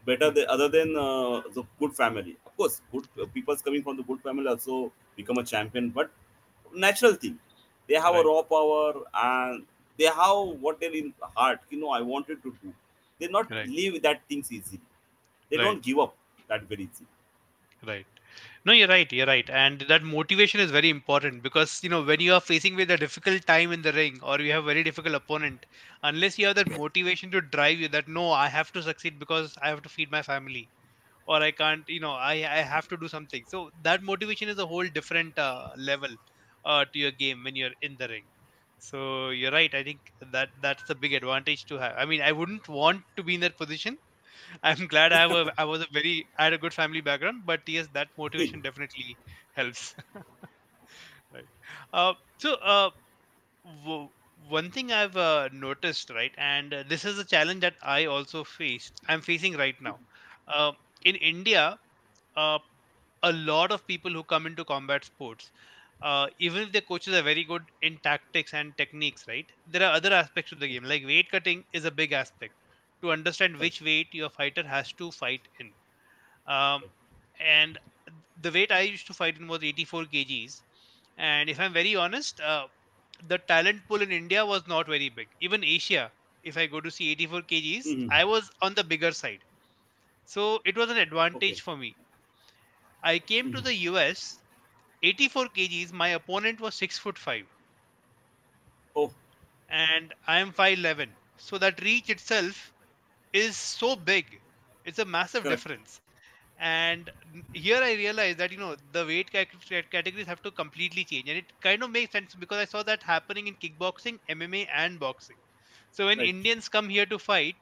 [0.05, 2.37] Better than, other than uh, the good family.
[2.45, 6.11] Of course good uh, people coming from the good family also become a champion but
[6.73, 7.39] natural thing
[7.87, 9.63] they have a raw power and
[9.97, 11.59] they have what they're in heart.
[11.69, 12.73] You know i wanted to do.
[13.19, 14.81] They not right leave that things easily
[15.49, 15.63] they right.
[15.63, 16.15] don't give up
[16.47, 17.05] that very easy.
[17.85, 18.05] Right.
[18.65, 19.49] No you're right you're right.
[19.49, 22.97] And that motivation is very important because you know when you are facing with a
[22.97, 25.65] difficult time in the ring or you have a very difficult opponent
[26.03, 29.55] unless you have that motivation to drive you that no i have to succeed because
[29.61, 30.69] i have to feed my family
[31.27, 33.43] or i can't you know i i have to do something.
[33.47, 36.09] So that motivation is a whole different uh, level
[36.65, 38.27] uh, to your game when you're in the ring.
[38.79, 40.01] So you're right i think
[40.33, 41.95] that that's a big advantage to have.
[41.97, 43.97] I mean i wouldn't want to be in that position.
[44.63, 47.43] I'm glad i have a i was a very i had a good family background
[47.45, 49.19] but yes that motivation definitely
[49.53, 49.95] helps.
[51.33, 51.47] Right.
[51.93, 52.89] Uh, so uh,
[53.63, 54.09] w-
[54.49, 58.43] one thing i've uh, noticed right and uh, this is a challenge that i also
[58.43, 59.99] faced i'm facing right now.
[60.47, 60.71] Uh,
[61.03, 61.79] in india
[62.35, 62.59] uh,
[63.23, 65.51] a lot of people who come into combat sports
[66.01, 69.93] uh, even if the coaches are very good in tactics and techniques right there are
[69.93, 70.83] other aspects to the game.
[70.83, 72.53] Like weight cutting is a big aspect
[73.01, 75.73] to understand which weight your fighter has to fight in.
[76.47, 76.83] Um,
[77.39, 77.77] and
[78.39, 80.61] the weight i used to fight in was 84 kgs.
[81.17, 82.67] And if i'm very honest uh,
[83.23, 85.29] the talent pool in india was not very big.
[85.39, 86.11] Even asia
[86.43, 88.09] if i go to see 84 kgs Mhm.
[88.09, 89.43] i was on the bigger side.
[90.25, 90.97] So it was an
[91.33, 91.59] Okay.
[91.59, 91.97] advantage for me.
[93.03, 93.63] I came to Mhm.
[93.63, 94.43] the us
[95.05, 97.47] 84 kgs my opponent was 6 foot 5
[98.95, 99.13] Oh,
[99.69, 102.73] and i am 5'11 so that reach itself
[103.33, 104.41] is so big.
[104.85, 106.01] It's a massive difference.
[106.57, 107.09] And
[107.53, 111.29] here I realized that you know the weight cat- cat- categories have to completely change,
[111.29, 114.99] and it kind of makes sense because I saw that happening in kickboxing, MMA, and
[114.99, 115.37] boxing.
[115.91, 116.33] So when Right.
[116.33, 117.55] Indians come here to fight,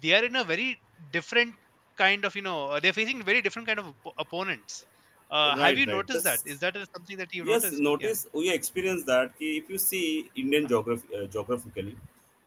[0.00, 1.54] they are in a very different
[1.96, 4.84] kind of you know they're facing very different kind of oppo- opponents.
[5.32, 5.96] Uh, have you right.
[5.96, 7.82] noticed That's, This- Is that something that you've yes noticed?
[7.88, 11.94] notice we experience that if you see indian geography uh, geographically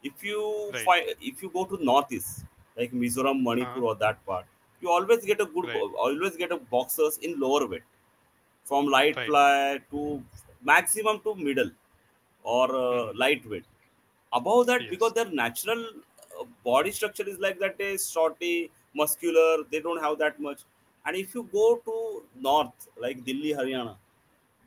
[0.10, 0.86] if you Right.
[0.86, 2.46] find if you go to northeast
[2.78, 3.90] like mizoram manipur Uh-huh.
[3.92, 4.46] or that part
[4.82, 5.82] you always get a good Right.
[6.06, 7.88] always get a boxers in lower weight
[8.72, 9.28] from light Right.
[9.30, 10.24] fly to
[10.74, 11.72] maximum to middle
[12.44, 13.18] or uh, Mhm.
[13.24, 13.66] lightweight
[14.40, 14.96] above that Yes.
[14.96, 15.84] because their natural
[16.40, 18.56] uh, body structure is like that they shorty
[19.02, 20.62] muscular they don't have that much
[21.06, 21.96] and if you go to
[22.48, 23.96] north like delhi haryana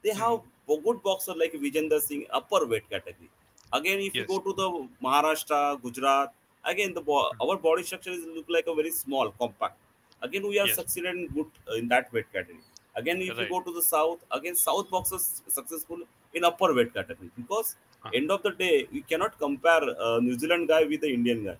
[0.04, 0.48] they have Mm-hmm.
[0.84, 3.30] good boxer like Vijender Singh upper weight category.
[3.72, 4.68] Again, if you go to the
[5.06, 6.34] Maharashtra, Gujarat,
[6.64, 7.40] again the bo- Mhm.
[7.40, 9.78] our body structure is look like a very small, compact.
[10.22, 10.76] Again, we are Yes.
[10.78, 12.64] succeeded in good uh, in that weight category.
[13.02, 13.40] Again, if Right.
[13.40, 15.26] you go to the south, again south boxers
[15.58, 16.02] successful
[16.34, 18.14] in upper weight category because Uh-huh.
[18.20, 21.58] end of the day you cannot compare a New Zealand guy with the Indian guy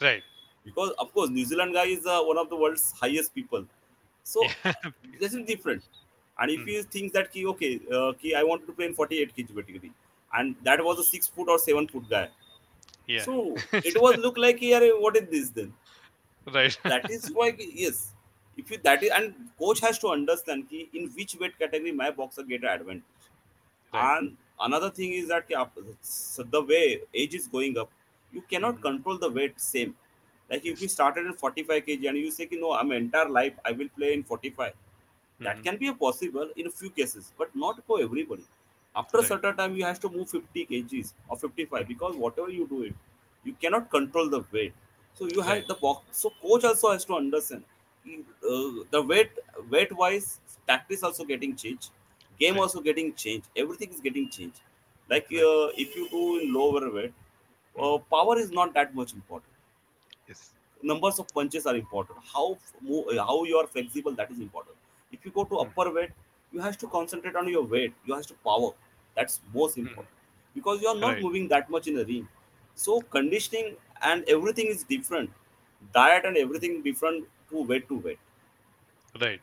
[0.00, 0.24] Right.
[0.64, 3.66] because of course New Zealand guy is uh, one of the world's highest people.
[4.24, 4.54] So
[5.20, 5.82] this is different.
[6.38, 6.68] And if Hmm.
[6.68, 9.92] you think that ki, okay, uh, ki I wanted to play in 48 kg category,
[10.34, 12.28] and that was a six foot or seven foot guy,
[13.06, 13.26] Yeah.
[13.26, 15.74] so it was look like, "Arey, what is this then?
[16.46, 16.78] right.
[16.88, 18.12] That is why yes,
[18.56, 22.10] if you that is and coach has to understand ki in which weight category my
[22.10, 23.28] boxer get an advantage.
[23.92, 24.10] Right.
[24.10, 25.56] And another thing is that ki,
[26.56, 27.90] the way age is going up,
[28.32, 28.82] you cannot Mhm.
[28.82, 29.96] control the weight same.
[30.52, 33.72] Like if you started in 45 kg and you say, no, I'm entire life I
[33.72, 34.74] will play in 45
[35.46, 35.64] that Mhm.
[35.66, 38.44] can be a possible in a few cases but not for everybody
[39.02, 42.66] after a certain time you have to move 50 kgs or 55 because whatever you
[42.74, 42.94] do it
[43.48, 44.74] you cannot control the weight
[45.20, 45.66] so you have Right.
[45.72, 47.64] the box so coach also has to understand
[48.06, 49.32] uh, the weight
[49.74, 50.28] weight wise
[50.66, 51.90] tactics also getting changed
[52.44, 52.62] game Right.
[52.64, 54.60] also getting changed everything is getting changed
[55.14, 55.48] like Right.
[55.48, 57.14] uh, if you do in lower weight
[57.78, 59.51] uh, power is not that much important
[60.32, 60.42] Yes.
[60.90, 62.44] numbers of punches are important how
[63.30, 64.76] how you are flexible that is important
[65.18, 65.66] if you go to Hmm.
[65.66, 66.10] upper weight
[66.56, 68.70] you have to concentrate on your weight you have to power
[69.18, 69.86] that's most Hmm.
[69.86, 70.16] important
[70.56, 71.22] because you are not Right.
[71.26, 72.26] moving that much in the ring
[72.86, 73.70] so conditioning
[74.10, 75.30] and everything is different
[75.98, 78.20] diet and everything different to weight to weight
[79.20, 79.40] Right.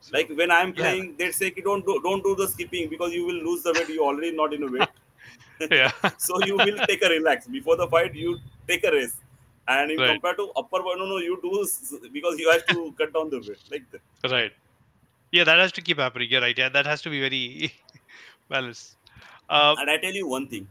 [0.00, 0.82] So- like when i'm Yeah.
[0.82, 3.74] playing they say "Ki don't do don't do the skipping because you will lose the
[3.78, 4.94] weight you already not in a weight
[5.80, 5.92] yeah.
[6.28, 8.38] so you will take a relax before the fight you
[8.70, 9.19] take a rest
[9.74, 10.10] and in Right.
[10.12, 11.52] compared to upper no no you do
[12.18, 14.52] because you have to cut down the weight like that Right.
[15.32, 16.28] Yeah, that has to keep happening.
[16.30, 16.58] You're right.
[16.58, 17.72] Yeah, that has to be very
[18.54, 18.96] balanced.
[19.48, 20.66] Uh, and i tell you one thing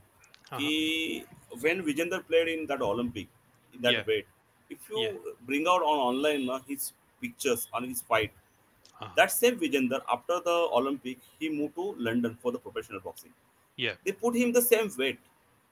[0.52, 0.60] uh-huh.
[0.60, 1.26] he,
[1.64, 3.28] when vijender played in that olympic
[3.74, 4.04] in that Yeah.
[4.10, 4.28] weight
[4.76, 5.34] if you Yeah.
[5.50, 6.94] bring out on online uh, his
[7.24, 8.32] pictures on his fight
[9.02, 9.10] Uh-huh.
[9.18, 13.34] that same vijender after the olympic he moved to london for the professional boxing
[13.86, 13.96] Yeah.
[14.06, 15.20] they put him the same weight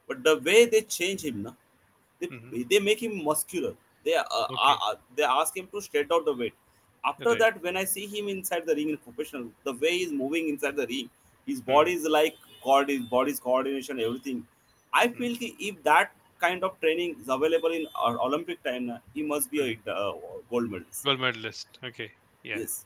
[0.09, 1.53] but the way they change him na,
[2.19, 2.57] they, Mhm.
[2.71, 3.73] they make him muscular
[4.05, 4.69] they uh, Okay.
[4.69, 6.53] uh, uh, they ask him to straight out the weight
[7.11, 7.43] after Right.
[7.43, 10.75] that when i see him inside the ring in professional the way he's moving inside
[10.81, 11.09] the ring
[11.45, 11.73] his Hmm.
[11.73, 14.39] body is like God, his body's coordination everything
[15.01, 15.21] i Hmm.
[15.21, 16.13] feel ki if that
[16.45, 20.13] kind of training is available in our olympic time he must be a uh,
[20.51, 21.79] gold medalist Gold medalist.
[21.83, 22.13] Okay.
[22.43, 22.61] Yeah.
[22.61, 22.85] yes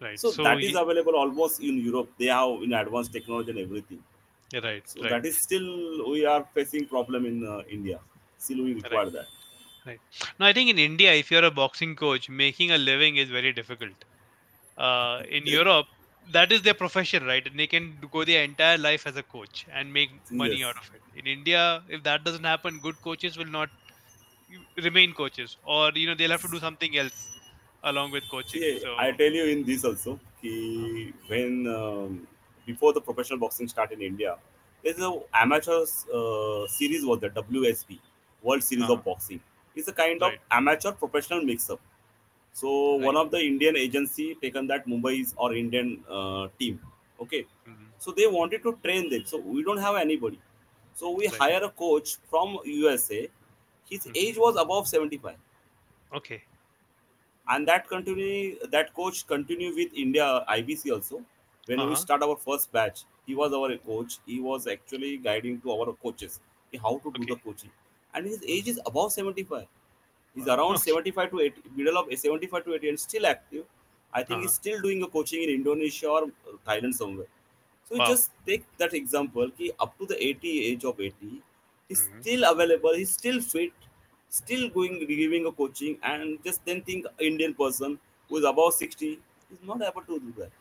[0.00, 0.20] Right.
[0.20, 4.02] so, that is ye- available almost in europe they have in advanced technology and everything
[4.52, 4.94] yeah, right.
[4.94, 5.12] so right.
[5.12, 5.68] that is still
[6.12, 8.00] we are facing problem in uh, india
[8.44, 9.28] still we require that
[10.38, 13.52] No, I think in India, if you're a boxing coach, making a living is very
[13.52, 13.96] difficult.
[14.76, 15.58] Uh, in Yeah.
[15.58, 15.86] Europe,
[16.32, 17.46] that is their profession, right?
[17.46, 20.64] And they can go their entire life as a coach and make money Yes.
[20.64, 21.02] out of it.
[21.14, 23.70] In India, if that doesn't happen, good coaches will not
[24.82, 27.40] remain coaches, or you know they'll have to do something else
[27.82, 28.62] along with coaching.
[28.62, 32.26] See, so, I tell you in this also, ki when um,
[32.66, 34.38] before the professional boxing start in India,
[34.82, 35.82] there's a amateur
[36.18, 37.98] uh, series was the WSB,
[38.42, 38.90] World Series Uh-huh.
[38.90, 39.40] of Boxing.
[39.74, 40.38] It's a kind Right.
[40.38, 41.80] of amateur professional mix-up.
[42.52, 46.80] So one of the Indian agency taken that Mumbai's or Indian uh, team.
[47.20, 47.92] Okay, Mhm.
[47.98, 49.24] so they wanted to train them.
[49.24, 50.40] So we don't have anybody.
[50.94, 51.42] So we Right.
[51.42, 53.28] hire a coach from USA.
[53.88, 54.14] His Mhm.
[54.14, 55.38] age was above 75
[56.12, 56.42] okay,
[57.48, 61.24] and that continue that coach continue with India IBC also.
[61.66, 62.04] When we Uh-huh.
[62.04, 64.18] start our first batch, he was our coach.
[64.26, 66.40] He was actually guiding to our coaches
[66.82, 67.70] how to do the coaching,
[68.14, 69.66] and his age is above seventy five.
[70.34, 70.56] He's Wow.
[70.56, 70.86] around Okay.
[70.86, 73.66] seventy five to eighty, middle of seventy five to eighty, and still active.
[74.12, 74.60] I think he's Uh-huh.
[74.62, 77.28] still doing a coaching in Indonesia or uh, Thailand somewhere.
[77.88, 78.06] So Wow.
[78.10, 79.50] just take that example.
[79.50, 81.32] Ki up to the eighty age of eighty,
[81.88, 82.22] he's Mhm.
[82.22, 82.94] still available.
[83.02, 83.72] He's still fit,
[84.28, 87.98] still going giving a coaching and just then think Indian person
[88.28, 89.12] who is above 60
[89.52, 90.52] is not able to do that.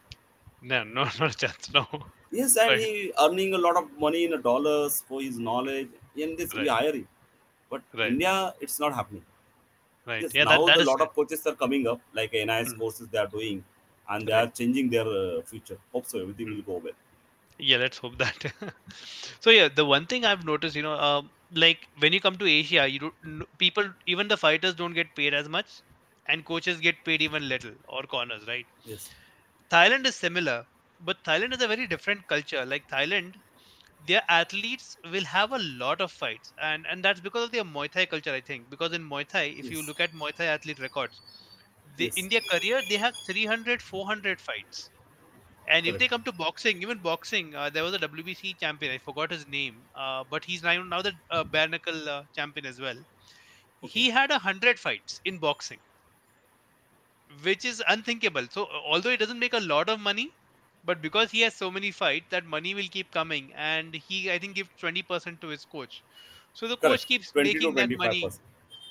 [0.61, 1.69] No, no, not a chance.
[1.73, 1.85] No.
[2.31, 2.79] Yes, and Right.
[2.79, 5.89] he earning a lot of money in dollars for his knowledge.
[6.15, 7.07] And this we hire him.
[7.71, 8.15] But Right.
[8.15, 9.25] India, it's not happening.
[10.05, 10.25] Right.
[10.25, 12.81] Yes, Yeah, now that, that a lot of coaches are coming up, like NIS Mm.
[12.81, 13.63] courses they are doing,
[14.09, 14.43] and they Right.
[14.43, 15.79] are changing their uh, future.
[15.93, 16.55] Hope so, everything Mm.
[16.55, 16.93] will go well.
[17.59, 18.53] Yeah, let's hope that.
[19.41, 22.45] so yeah, the one thing I've noticed, you know, um, like when you come to
[22.47, 25.83] Asia, you don't people even the fighters don't get paid as much,
[26.27, 28.65] and coaches get paid even little or corners, right?
[28.83, 29.11] Yes,
[29.71, 30.67] Thailand is similar,
[30.99, 32.63] but Thailand is a very different culture.
[32.63, 33.41] Like Thailand,
[34.05, 37.89] their athletes will have a lot of fights, and and that's because of their Muay
[37.91, 38.69] Thai culture, I think.
[38.69, 41.21] Because in Muay Thai, if you look at Muay Thai athlete records,
[41.85, 42.23] they, Yes.
[42.23, 44.91] in their career they have 300, 400 fights.
[45.67, 48.91] And if they come to boxing, even boxing, uh, there was a WBC champion.
[48.93, 52.65] I forgot his name, uh, but he's now now the uh, bare knuckle uh, champion
[52.67, 53.03] as well.
[53.81, 55.81] He had a hundred fights in boxing,
[57.43, 58.47] which is unthinkable.
[58.51, 60.37] So although he doesn't make a lot of money,
[60.83, 64.39] but because he has so many fights, that money will keep coming, and he I
[64.39, 66.03] think gives twenty percent to his coach.
[66.53, 67.01] So the correct.
[67.01, 68.35] coach keeps making that money.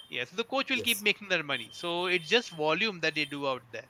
[0.08, 1.70] Yeah, so the coach will keep making that money.
[1.74, 3.88] So it's just volume that they do out there.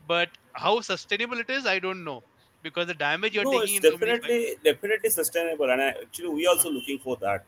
[0.00, 2.24] But how sustainable it is, I don't know.
[2.62, 6.46] Because the damage you're No, taking it's in so definitely definitely sustainable, and actually we
[6.46, 7.46] are also looking for that.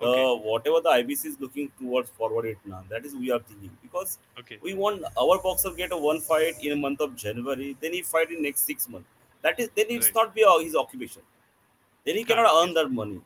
[0.00, 0.28] Okay.
[0.28, 3.76] Uh, whatever the IBC is looking towards forward it now, that is we are thinking
[3.82, 4.60] because Okay.
[4.62, 8.02] we want our boxer get a one fight in a month of January, then he
[8.02, 9.08] fight in next six months.
[9.46, 10.14] That is then it's Right.
[10.20, 11.22] not be his occupation.
[12.04, 12.68] Then he cannot Correct.
[12.68, 13.20] earn that money.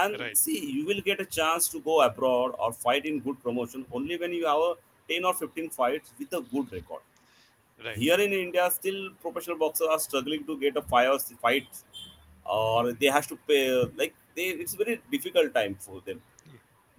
[0.00, 0.36] And Right.
[0.42, 4.16] see, you will get a chance to go abroad or fight in good promotion only
[4.22, 4.74] when you have a
[5.08, 7.02] 10 or 15 fights with a good record.
[7.86, 7.96] Right.
[8.04, 11.84] Here in India, still professional boxers are struggling to get a five or six fights,
[12.44, 13.64] or they have to pay
[14.02, 14.46] like they.
[14.64, 16.22] It's very difficult time for them.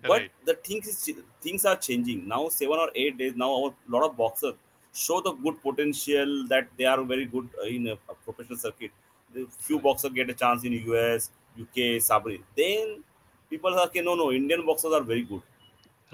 [0.02, 0.32] But Right.
[0.50, 1.00] the things is
[1.46, 2.42] things are changing now.
[2.60, 4.56] Seven or eight days now, a lot of boxers
[4.96, 8.92] show the good potential that they are very good uh, in a, professional circuit.
[9.34, 11.30] The few boxers get a chance in US,
[11.60, 12.42] UK, Sabri.
[12.56, 13.04] Then
[13.50, 14.02] people are okay.
[14.02, 15.42] No, no, Indian boxers are very good.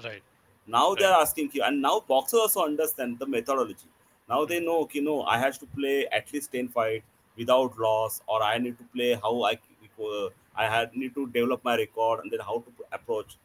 [0.02, 0.22] Right.
[0.66, 3.88] Now they are asking you, and now boxers also understand the methodology.
[4.28, 7.04] Now they know, okay, no, I have to play at least ten fights
[7.36, 9.58] without loss, or I need to play how I
[10.02, 13.36] uh, I had need to develop my record, and then how to approach.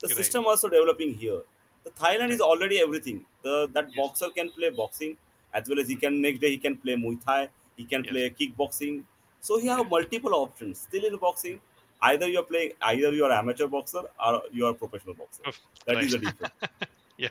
[0.00, 0.16] The Right.
[0.16, 1.42] system also developing here.
[1.84, 3.24] The Thailand is already everything.
[3.42, 3.96] The that Yes.
[3.96, 5.16] boxer can play boxing
[5.54, 8.12] as well as he can next day he can play Muay Thai, he can Yes.
[8.12, 9.02] play kickboxing.
[9.40, 10.80] So he have multiple options.
[10.88, 11.60] Still in boxing,
[12.02, 15.42] either you're playing either you're amateur boxer or you're a professional boxer.
[15.46, 15.52] Oh,
[15.86, 16.20] That is right.
[16.20, 16.52] the difference.
[17.16, 17.28] yeah.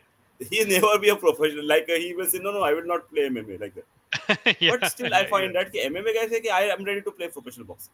[0.50, 1.66] He never be a professional.
[1.66, 4.56] Like uh, he will say, no, no, I will not play MMA like that.
[4.62, 4.72] yeah.
[4.76, 7.68] But still, I find that कि MMA guys say I am ready to play professional
[7.68, 7.94] boxing.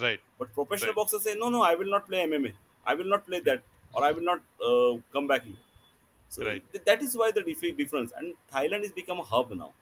[0.00, 0.20] Right.
[0.38, 0.96] But professional Right.
[0.96, 2.52] boxers say, no, no, I will not play MMA.
[2.86, 3.62] I will not play that,
[3.94, 4.40] or I will not
[4.70, 5.54] uh, come back here.
[6.34, 6.64] So Right.
[6.72, 8.12] th- that is why the dif- difference.
[8.20, 9.72] And Thailand is become a hub now.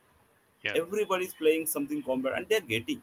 [0.62, 0.78] Yeah.
[0.82, 3.02] Everybody is playing something combat, and they are getting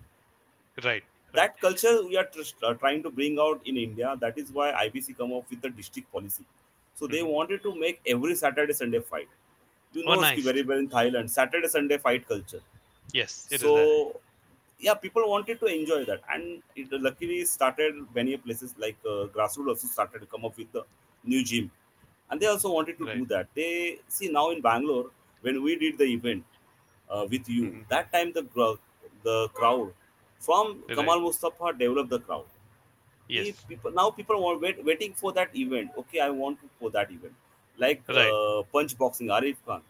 [0.83, 1.03] Right.
[1.33, 2.03] that culture.
[2.05, 4.15] We are tr- trying to bring out in India.
[4.19, 6.45] That is why IBC come up with the district policy.
[6.95, 7.29] So they Mhm.
[7.31, 9.29] wanted to make every Saturday Sunday fight.
[9.93, 10.39] You Oh, know nice.
[10.49, 12.61] very well in Thailand, Saturday Sunday fight culture.
[13.13, 13.47] Yes.
[13.51, 14.21] It is so
[14.85, 19.71] yeah people wanted to enjoy that and it luckily started many places like uh, grassroots
[19.73, 20.83] also started to come up with the
[21.33, 21.71] new gym
[22.29, 25.09] and they also wanted to do that they see now in bangalore
[25.41, 26.43] when we did the event
[27.13, 27.85] uh, with you Mhm.
[27.93, 28.43] that time the
[29.27, 29.93] the crowd
[30.47, 30.97] from Right.
[30.97, 32.47] kamal mustafa developed the crowd
[33.27, 33.65] Yes.
[33.67, 37.09] People now people were wait, waiting for that event okay i want to for that
[37.11, 37.33] event
[37.83, 38.35] like Right.
[38.35, 39.81] uh, punch boxing arif khan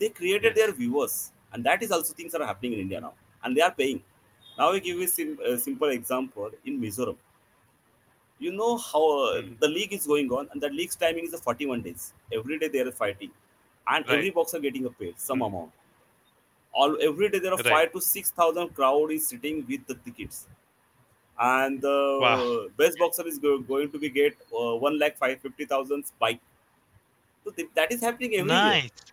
[0.00, 0.58] they created Yes.
[0.58, 1.16] their viewers
[1.52, 3.12] and that is also things that are happening in india now
[3.42, 4.00] and they are paying
[4.58, 7.18] now i give you a sim- a simple example in mizoram
[8.38, 9.58] you know how uh, Mhm.
[9.60, 12.68] the league is going on and the league's timing is the 41 days every day
[12.68, 13.32] they are fighting
[13.94, 15.46] and every boxer getting a pay some Mhm.
[15.48, 15.72] amount
[16.72, 17.66] all every day there are Right.
[17.72, 20.46] five to six thousand crowd is sitting with the tickets
[21.38, 22.68] and the Wow.
[22.78, 26.40] best boxer is go- going to be get uh, one lakh five fifty thousand bike
[27.44, 29.12] so th- that is happening every year Nice.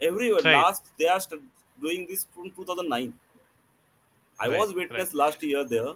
[0.00, 0.52] everywhere Right.
[0.56, 1.42] last they are st-
[1.80, 3.12] doing this from 2009
[4.40, 5.94] i Right, was witness last year there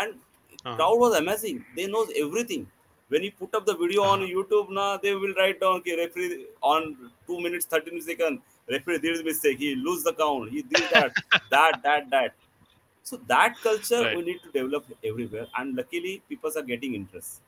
[0.00, 0.20] and
[0.64, 0.76] Uh-huh.
[0.76, 1.64] crowd was amazing.
[1.76, 2.66] They knows everything.
[3.08, 4.32] When you put up the video on Uh-huh.
[4.34, 6.86] youtube now they will write down okay, referee on
[7.26, 8.40] 2 minutes 13 seconds
[8.74, 9.58] referee there is mistake.
[9.58, 10.50] He lose the count.
[10.50, 11.12] He did that
[11.56, 12.34] that that that.
[13.02, 14.16] So that culture Right.
[14.16, 15.46] we need to develop everywhere.
[15.58, 17.42] And luckily people are getting interest.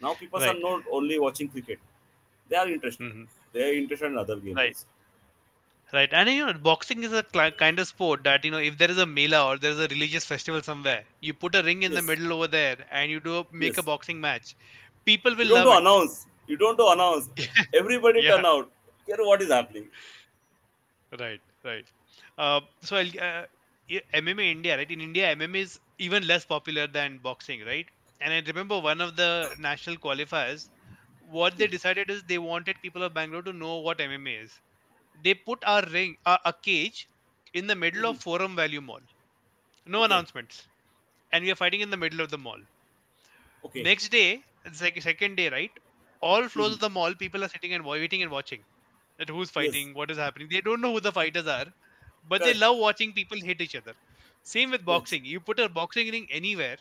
[0.00, 1.80] Now people are not only watching cricket.
[2.50, 3.06] They are interested.
[3.12, 3.26] Mhm.
[3.54, 4.84] they are interested in other games Right.
[5.92, 8.76] Right, and you know, boxing is a cl- kind of sport that you know, if
[8.78, 11.82] there is a mela or there is a religious festival somewhere, you put a ring
[11.82, 14.56] in the middle over there, and you do a, make a boxing match.
[15.04, 17.28] People will you don't love do announce You don't do announce.
[17.74, 18.30] Everybody Yeah.
[18.30, 18.70] turn out.
[19.06, 19.88] Care what is happening.
[21.18, 21.90] Right, right.
[22.36, 23.46] Uh, so I'll, uh,
[24.12, 24.90] MMA India, right?
[24.90, 27.86] In India, MMA is even less popular than boxing, right?
[28.20, 30.68] And I remember one of the national qualifiers,
[31.20, 34.60] what they decided is they wanted people of Bangalore to know what MMA is.
[35.18, 37.10] They put our ring, uh, a cage,
[37.52, 39.02] in the middle of Forum Value Mall.
[39.86, 40.68] No announcements,
[41.32, 42.62] and we are fighting in the middle of the mall.
[43.64, 43.90] Okay.
[43.90, 45.72] Next day, it's like second day, right?
[46.20, 46.74] All floors Mhm.
[46.74, 48.66] of the mall, people are sitting and waiting and watching.
[49.18, 50.48] That who's fighting, what is happening.
[50.50, 51.72] They don't know who the fighters are,
[52.22, 53.94] but they love watching people hit each other.
[54.42, 55.04] Same with Yes.
[55.04, 55.24] boxing.
[55.24, 56.78] You put a boxing ring anywhere,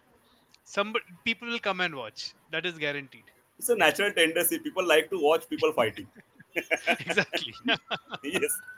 [0.63, 2.35] some people will come and watch.
[2.49, 3.31] That is guaranteed.
[3.59, 4.57] It's a natural tendency.
[4.59, 6.09] People like to watch people fighting.
[6.99, 7.55] exactly.
[8.23, 8.59] yes.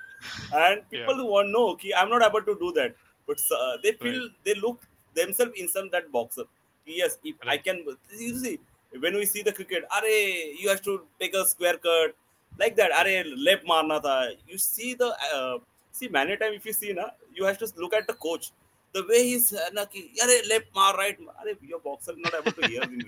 [0.51, 1.05] And Yeah.
[1.07, 2.95] people want to know, okay, I'm not able to do that.
[3.27, 4.81] But uh, they feel, they look
[5.13, 6.43] themselves inside that boxer.
[6.85, 7.85] Yes, if I can,
[8.17, 8.59] you see,
[8.99, 12.15] when we see the cricket, are you have to take a square cut,
[12.57, 14.33] like that, are left marna tha.
[14.47, 15.59] You see the, uh,
[15.91, 18.51] see, many time if you see, na, you have to look at the coach.
[18.93, 22.33] The way he's, uh, na, ki, "Arey, left mar, right, mar." Arey, your boxer not
[22.33, 23.05] able to hear in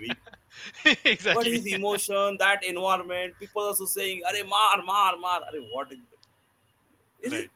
[0.86, 1.00] weak.
[1.04, 1.52] But exactly.
[1.52, 6.00] his emotion, that environment, people also saying, "Arey, mar, mar, mar." Arey, what is
[7.22, 7.44] is Right.
[7.46, 7.52] it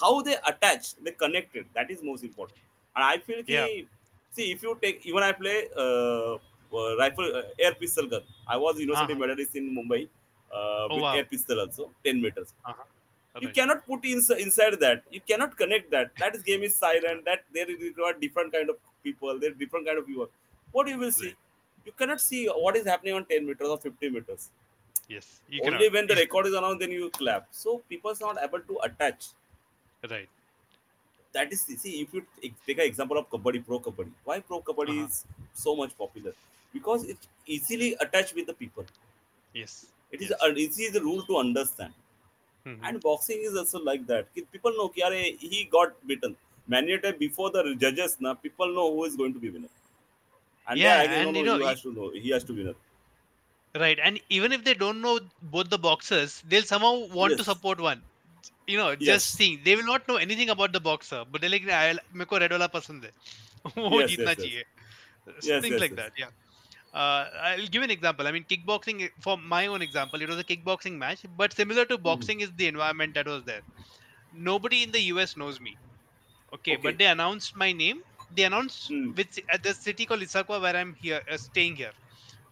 [0.00, 1.66] how they attach, they connected.
[1.74, 2.58] That is most important.
[2.96, 3.66] And I feel ki, Yeah.
[4.36, 8.22] see if you take even I play uh, uh, rifle uh, air pistol gun.
[8.46, 9.20] I was university Uh-huh.
[9.26, 10.00] medalist in Mumbai
[10.52, 11.14] uh, with wow.
[11.16, 12.54] air pistol also, ten meters.
[12.64, 12.84] Uh-huh.
[13.40, 13.54] You Right.
[13.54, 15.04] cannot put in, inside that.
[15.10, 16.16] You cannot connect that.
[16.22, 17.24] That is game is silent.
[17.24, 19.38] That there is require different kind of people.
[19.38, 20.28] There are different kind of viewer.
[20.72, 21.36] What you will see, Right.
[21.86, 24.48] You cannot see what is happening on ten meters or fifty meters.
[25.08, 25.40] Yes.
[25.48, 25.92] You Only cannot.
[25.92, 27.48] when the record is announced, then you clap.
[27.50, 29.28] So people are not able to attach
[30.10, 30.28] Right.
[31.32, 32.20] that is see if you
[32.66, 35.08] take an example of kabaddi pro kabaddi why pro kabaddi Uh-huh.
[35.08, 35.18] is
[35.64, 36.32] so much popular
[36.76, 38.86] because it's easily attached with the people
[39.58, 39.74] Yes.
[40.10, 40.40] it is Yes.
[40.46, 41.92] an easy rule to understand
[42.66, 42.78] Mhm.
[42.88, 46.34] and boxing is also like that people know ki, he got beaten
[46.76, 49.72] many a time before the judges now people know who is going to be winner
[50.67, 52.29] and Yeah, yeah, I and know, you no, know, he he- has to know he
[52.29, 52.75] has to winner
[53.75, 53.99] Right.
[54.01, 57.45] And even if they don't know both the boxers, they'll somehow want to Yes.
[57.45, 58.03] support one.
[58.67, 59.35] You know, just Yes.
[59.35, 59.63] seeing.
[59.63, 62.53] They will not know anything about the boxer, but they're like, "I- मेरे को red
[62.53, 63.11] वाला पसंद है
[63.77, 64.51] वो Yes, जीतना yes, yes.
[64.51, 64.63] चाहिए
[65.41, 66.01] Yes, things yes, like yes.
[66.01, 66.29] that yeah
[66.93, 68.27] uh, I'll give an example.
[68.27, 71.93] I mean, kickboxing, for my own example, it was a kickboxing match, but similar Hmm.
[71.93, 73.61] to boxing is the environment that was there.
[74.49, 75.77] Nobody in the US knows me.
[76.53, 76.87] Okay, Okay.
[76.87, 78.01] but they announced my name.
[78.30, 79.12] they announced Hmm.
[79.14, 81.92] with at the city called Issaquah where I'm here, uh, staying here.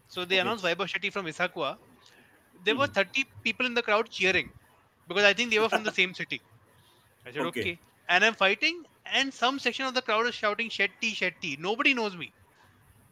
[0.08, 0.40] So they Okay.
[0.40, 1.78] announced Vaibhav Shetty from Issaquah.
[2.64, 2.88] There were Hmm.
[2.88, 4.52] 30 people in the crowd cheering
[5.08, 6.42] because I think they were from the same city.
[7.26, 7.68] I said, Okay.
[7.68, 7.80] okay.
[8.08, 11.58] And I'm fighting, and some section of the crowd is shouting Shetty, Shetty.
[11.58, 12.34] Nobody knows me.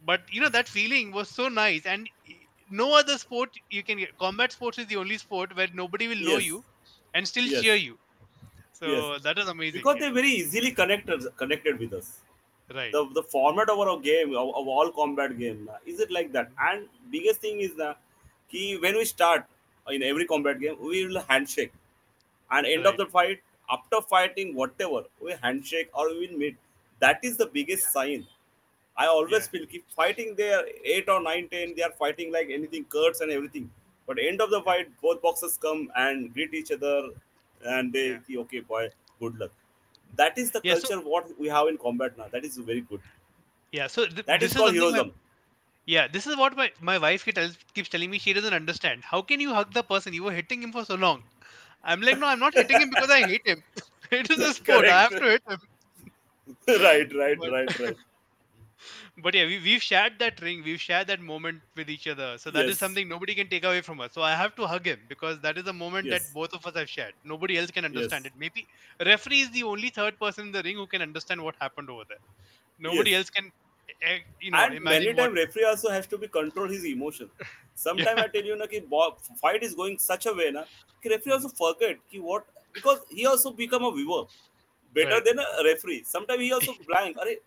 [0.01, 1.85] But you know, that feeling was so nice.
[1.85, 2.09] And
[2.69, 4.17] no other sport you can get.
[4.17, 6.39] Combat sports is the only sport where nobody will know Yes.
[6.39, 6.65] you
[7.13, 7.65] and still Yes.
[7.65, 7.99] cheer you.
[8.73, 9.19] So Yes.
[9.19, 9.85] that is amazing.
[9.85, 10.01] because yeah.
[10.01, 12.21] they very easily connected connected with us
[12.73, 12.91] right.
[12.91, 16.31] the, the format of our game of, of all combat game uh, is it like
[16.33, 16.51] that?
[16.59, 17.95] And biggest thing is the
[18.49, 19.45] key when we start
[19.89, 21.73] in every combat game we will handshake.
[22.51, 26.57] And end of the fight after fighting whatever we handshake or we will meet.
[26.99, 28.25] That is the biggest sign.
[28.97, 29.51] I always Yeah.
[29.51, 33.31] feel keep fighting there 8 or 9 10 they are fighting like anything curts and
[33.31, 33.69] everything.
[34.07, 37.09] But end of the fight both boxers come and greet each other
[37.63, 38.19] and they Yeah.
[38.27, 38.89] say, okay boy
[39.19, 39.51] good luck
[40.15, 42.81] that is the Yeah, so- culture what we have in combat now that is very
[42.81, 43.01] good
[43.73, 43.87] yeah.
[43.87, 45.13] So th- that this is called something my- heroism
[45.85, 49.03] Yeah, this is what my, my wife keeps tells, keeps telling me she doesn't understand.
[49.03, 50.13] How can you hug the person?
[50.13, 51.23] You were hitting him for so long.
[51.83, 53.63] I'm like, no, I'm not hitting him because I hate him.
[54.11, 54.85] it is a sport.
[54.85, 55.61] I have to hit him.
[56.85, 57.97] right right But- right right
[59.17, 60.63] But yeah, we, we've shared that ring.
[60.63, 62.37] We've shared that moment with each other.
[62.37, 62.79] So that is Yes.
[62.79, 64.13] something nobody can take away from us.
[64.13, 66.09] So I have to hug him because that is a moment Yes.
[66.09, 67.15] that both of us have shared.
[67.23, 68.27] Nobody else can understand Yes.
[68.27, 68.33] it.
[68.35, 68.67] Maybe
[69.05, 72.03] referee is the only third person in the ring who can understand what happened over
[72.07, 72.19] there.
[72.79, 73.51] Nobody else can,
[74.01, 75.33] eh, you know, and many time what.
[75.33, 77.29] referee also has to be control his emotion
[77.75, 78.81] sometimes i tell you na, ki,
[79.41, 80.63] fight is going such a way na,
[81.03, 84.23] ki referee also forget ki what because he also become a viewer
[84.93, 85.25] better Right.
[85.27, 87.37] than a referee sometimes he also blank Arey,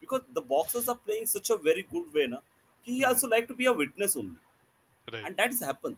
[0.00, 2.38] because the boxers are playing such a very good way na,
[2.82, 4.36] he also like to be a witness only.
[5.12, 5.24] Right.
[5.26, 5.96] and that is happened.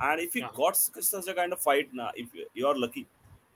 [0.00, 0.52] And if he Uh-huh.
[0.60, 3.02] got such a kind of fight now if you- are lucky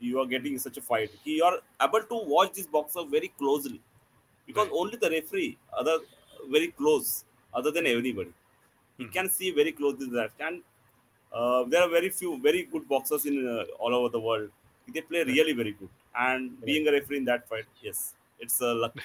[0.06, 3.80] you are getting such a fight you are able to watch this boxer very closely.
[4.48, 4.78] Because Right.
[4.82, 5.96] only the referee other
[6.56, 7.08] very close
[7.60, 8.32] other than anybody
[8.98, 9.12] he Mhm.
[9.16, 10.32] can see very close to that.
[10.48, 10.62] And
[11.38, 14.50] uh, there are very few very good boxers in uh, all over the world.
[14.94, 15.90] They play really very good.
[16.26, 18.00] And being a referee in that fight yes
[18.38, 18.96] it's a luck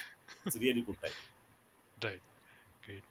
[0.46, 1.18] it's a really good time
[2.04, 2.20] Right.
[2.84, 3.04] Great.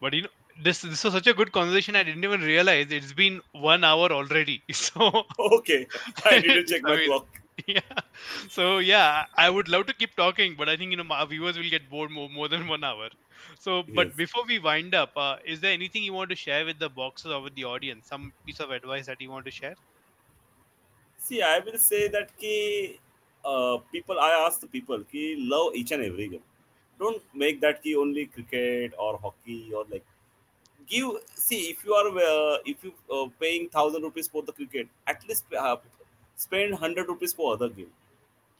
[0.00, 0.28] But you know,
[0.62, 1.96] this this was such a good conversation.
[1.96, 4.64] I didn't even realize it's been one hour already.
[4.72, 5.88] So Okay,
[6.24, 7.42] I need to check I my mean, clock.
[7.66, 8.00] yeah.
[8.48, 11.58] So yeah, I would love to keep talking, but I think you know our viewers
[11.58, 13.10] will get bored more more than one hour.
[13.58, 14.16] So, but Yes.
[14.16, 17.32] before we wind up, uh, is there anything you want to share with the boxers
[17.32, 18.08] or with the audience?
[18.08, 19.76] Some piece of advice that you want to share?
[21.16, 23.00] See, I will say that ki,
[23.44, 24.18] uh, people.
[24.20, 26.42] I ask the people ki love each and every game.
[26.98, 30.04] Don't make that ki only cricket or hockey or like
[30.86, 31.10] give.
[31.34, 35.26] See, if you are uh, if you uh, paying thousand rupees for the cricket, at
[35.28, 35.76] least uh,
[36.36, 37.92] spend hundred rupees for other game.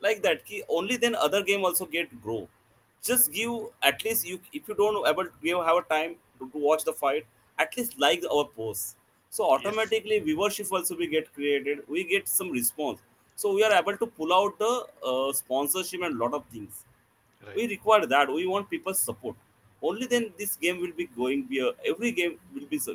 [0.00, 2.48] Like that ki only then other game also get grow.
[3.02, 3.52] Just give
[3.82, 6.84] at least you if you don't able to give have a time to, to watch
[6.84, 7.26] the fight,
[7.58, 8.96] at least like our post.
[9.30, 9.90] So Yes.
[9.90, 11.88] automatically viewership also we get created.
[11.88, 13.00] We get some response.
[13.36, 16.84] So we are able to pull out the uh, sponsorship and lot of things.
[17.46, 17.56] Right.
[17.56, 18.28] we require that.
[18.32, 19.36] We want people's support.
[19.82, 22.94] Only then this game will be going be a, every game will be uh,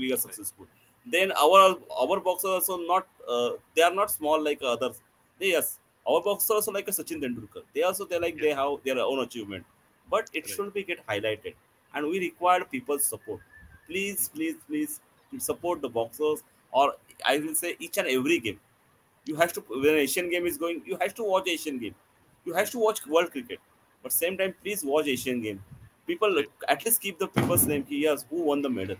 [0.00, 0.20] we are Right.
[0.24, 0.66] successful.
[1.14, 1.60] Then our
[2.04, 5.00] our boxers also not uh, they are not small like others.
[5.38, 5.78] They yes
[6.08, 7.62] our boxers also like a Sachin Tendulkar.
[7.74, 9.64] They also they like they have their own achievement.
[10.10, 10.54] But it Right.
[10.54, 11.54] should be get highlighted.
[11.94, 13.40] And we require people's support.
[13.86, 14.34] Please Mhm.
[14.34, 15.00] please please
[15.50, 16.42] support the boxers
[16.72, 16.86] or
[17.24, 18.60] I will say each and every game
[19.24, 21.94] you have to when Asian game is going, you have to watch Asian game.
[22.44, 23.60] You have to watch World Cricket.
[24.02, 25.62] But same time, please watch Asian game.
[26.06, 27.86] People at least keep the people's name.
[27.88, 28.96] Yes, who won the medal?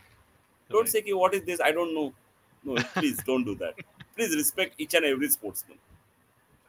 [0.70, 0.88] Don't Right.
[0.88, 1.60] say ki, what is this?
[1.60, 2.12] I don't know.
[2.64, 3.74] No, please don't do that.
[4.16, 5.78] Please respect each and every sportsman.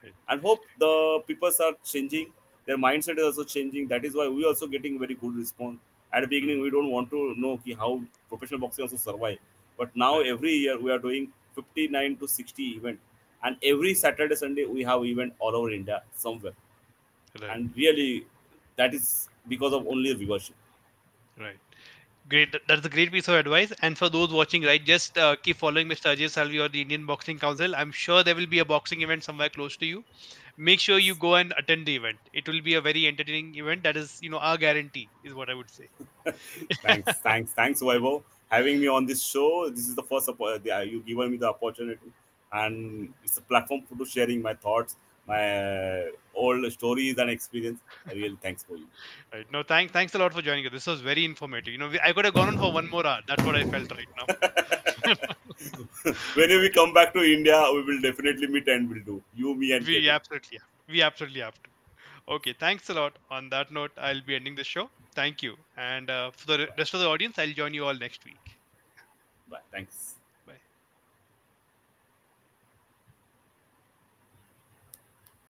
[0.04, 0.14] Right.
[0.28, 2.34] And hope the people are changing.
[2.66, 3.88] Their mindset is also changing.
[3.88, 5.80] That is why we are also getting very good response.
[6.12, 9.40] At the beginning, we don't want to know ki, how professional boxing also survive.
[9.78, 13.00] But now every year we are doing 59 to 60 event
[13.44, 16.54] and every saturday sunday we have event all over india somewhere
[17.42, 17.50] Right.
[17.56, 18.26] and really
[18.78, 20.54] that is because of only viewership
[21.40, 21.58] Right.
[22.30, 22.56] Great.
[22.68, 23.74] That's a great piece of advice.
[23.82, 26.10] And for those watching, right, just uh, keep following Mr.
[26.16, 27.76] Ajay Salvi or the Indian Boxing Council.
[27.76, 30.04] I'm sure there will be a boxing event somewhere close to you.
[30.58, 32.20] Make sure you go and attend the event.
[32.34, 33.84] It will be a very entertaining event.
[33.84, 35.90] That is, you know, our guarantee is what I would say.
[36.84, 40.86] thanks thanks thanks Vaibhav, having me on this show this is the first oppo- the-
[40.90, 42.12] you given me the opportunity
[42.54, 44.96] and it's a platform for sharing my thoughts
[45.28, 47.80] my uh, old stories and experience
[48.10, 48.88] i really thanks for you
[49.34, 49.52] Right.
[49.52, 49.92] No, thanks.
[49.92, 50.72] Thanks a lot for joining us.
[50.72, 51.72] This was very informative.
[51.74, 53.20] You know, we, I could have gone on for one more hour.
[53.28, 54.26] That's what I felt right now.
[56.36, 59.72] whenever we come back to india we will definitely meet and we'll do you me
[59.74, 60.10] and we Kevin.
[60.10, 60.60] absolutely.
[60.88, 61.70] We absolutely have to.
[62.36, 62.54] Okay.
[62.60, 63.18] Thanks a lot.
[63.32, 64.90] On that note, I'll be ending the show.
[65.16, 65.56] Thank you.
[65.78, 68.44] And uh, for the rest of the audience, I'll join you all next week.
[69.50, 70.13] bye thanks